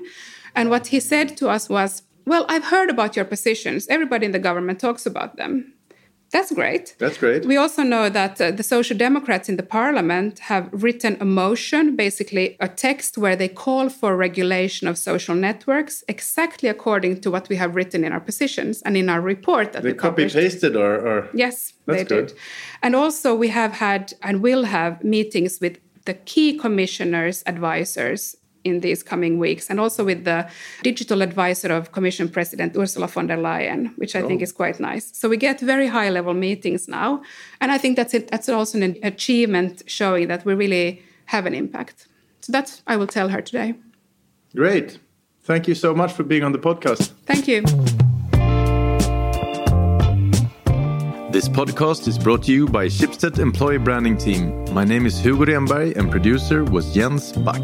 And 0.54 0.70
what 0.70 0.88
he 0.88 1.00
said 1.00 1.36
to 1.36 1.48
us 1.48 1.68
was, 1.68 2.02
Well, 2.26 2.46
I've 2.48 2.64
heard 2.64 2.90
about 2.90 3.16
your 3.16 3.24
positions. 3.24 3.86
Everybody 3.88 4.26
in 4.26 4.32
the 4.32 4.38
government 4.38 4.80
talks 4.80 5.06
about 5.06 5.36
them. 5.36 5.74
That's 6.32 6.52
great. 6.52 6.94
That's 6.98 7.18
great. 7.18 7.44
We 7.44 7.56
also 7.56 7.82
know 7.82 8.08
that 8.08 8.40
uh, 8.40 8.52
the 8.52 8.62
Social 8.62 8.96
Democrats 8.96 9.48
in 9.48 9.56
the 9.56 9.64
parliament 9.64 10.38
have 10.40 10.68
written 10.72 11.16
a 11.20 11.24
motion, 11.24 11.96
basically 11.96 12.56
a 12.60 12.68
text 12.68 13.18
where 13.18 13.34
they 13.34 13.48
call 13.48 13.88
for 13.88 14.16
regulation 14.16 14.86
of 14.86 14.96
social 14.96 15.34
networks, 15.34 16.04
exactly 16.06 16.68
according 16.68 17.20
to 17.22 17.30
what 17.30 17.48
we 17.48 17.56
have 17.56 17.74
written 17.74 18.04
in 18.04 18.12
our 18.12 18.20
positions 18.20 18.80
and 18.82 18.96
in 18.96 19.08
our 19.08 19.20
report 19.20 19.72
that 19.72 19.82
they 19.82 19.90
we 19.90 19.98
copy 19.98 20.28
pasted 20.28 20.76
or, 20.76 20.94
or, 21.06 21.28
yes, 21.34 21.72
That's 21.86 22.02
they 22.02 22.04
good. 22.04 22.28
did. 22.28 22.36
And 22.80 22.94
also 22.94 23.34
we 23.34 23.48
have 23.48 23.72
had 23.72 24.12
and 24.22 24.40
will 24.40 24.64
have 24.64 25.02
meetings 25.02 25.60
with 25.60 25.78
the 26.04 26.14
key 26.14 26.56
commissioners, 26.56 27.42
advisors 27.46 28.36
in 28.64 28.80
these 28.80 29.02
coming 29.02 29.38
weeks, 29.38 29.70
and 29.70 29.80
also 29.80 30.04
with 30.04 30.24
the 30.24 30.48
digital 30.82 31.22
advisor 31.22 31.72
of 31.72 31.92
Commission 31.92 32.28
President 32.28 32.76
Ursula 32.76 33.08
von 33.08 33.26
der 33.26 33.36
Leyen, 33.36 33.96
which 33.96 34.14
I 34.14 34.22
oh. 34.22 34.28
think 34.28 34.42
is 34.42 34.52
quite 34.52 34.80
nice. 34.80 35.10
So 35.12 35.28
we 35.28 35.36
get 35.36 35.60
very 35.60 35.86
high 35.86 36.10
level 36.10 36.34
meetings 36.34 36.88
now, 36.88 37.22
and 37.60 37.72
I 37.72 37.78
think 37.78 37.96
that's 37.96 38.14
it. 38.14 38.30
That's 38.30 38.48
also 38.48 38.78
an 38.78 38.96
achievement 39.02 39.82
showing 39.86 40.28
that 40.28 40.44
we 40.44 40.54
really 40.54 41.02
have 41.26 41.46
an 41.46 41.54
impact. 41.54 42.08
So 42.40 42.52
that 42.52 42.80
I 42.86 42.96
will 42.96 43.06
tell 43.06 43.28
her 43.28 43.40
today. 43.40 43.74
Great. 44.54 44.98
Thank 45.42 45.68
you 45.68 45.74
so 45.74 45.94
much 45.94 46.12
for 46.12 46.22
being 46.22 46.44
on 46.44 46.52
the 46.52 46.58
podcast. 46.58 47.12
Thank 47.26 47.48
you. 47.48 47.62
This 51.30 51.48
podcast 51.48 52.08
is 52.08 52.18
brought 52.18 52.42
to 52.44 52.52
you 52.52 52.66
by 52.66 52.86
Schibsted 52.86 53.38
Employee 53.38 53.78
Branding 53.78 54.16
Team. 54.16 54.64
My 54.74 54.84
name 54.84 55.06
is 55.06 55.18
Hugo 55.20 55.44
Renberg 55.44 55.96
and 55.96 56.10
producer 56.10 56.64
was 56.64 56.92
Jens 56.92 57.32
Back. 57.32 57.62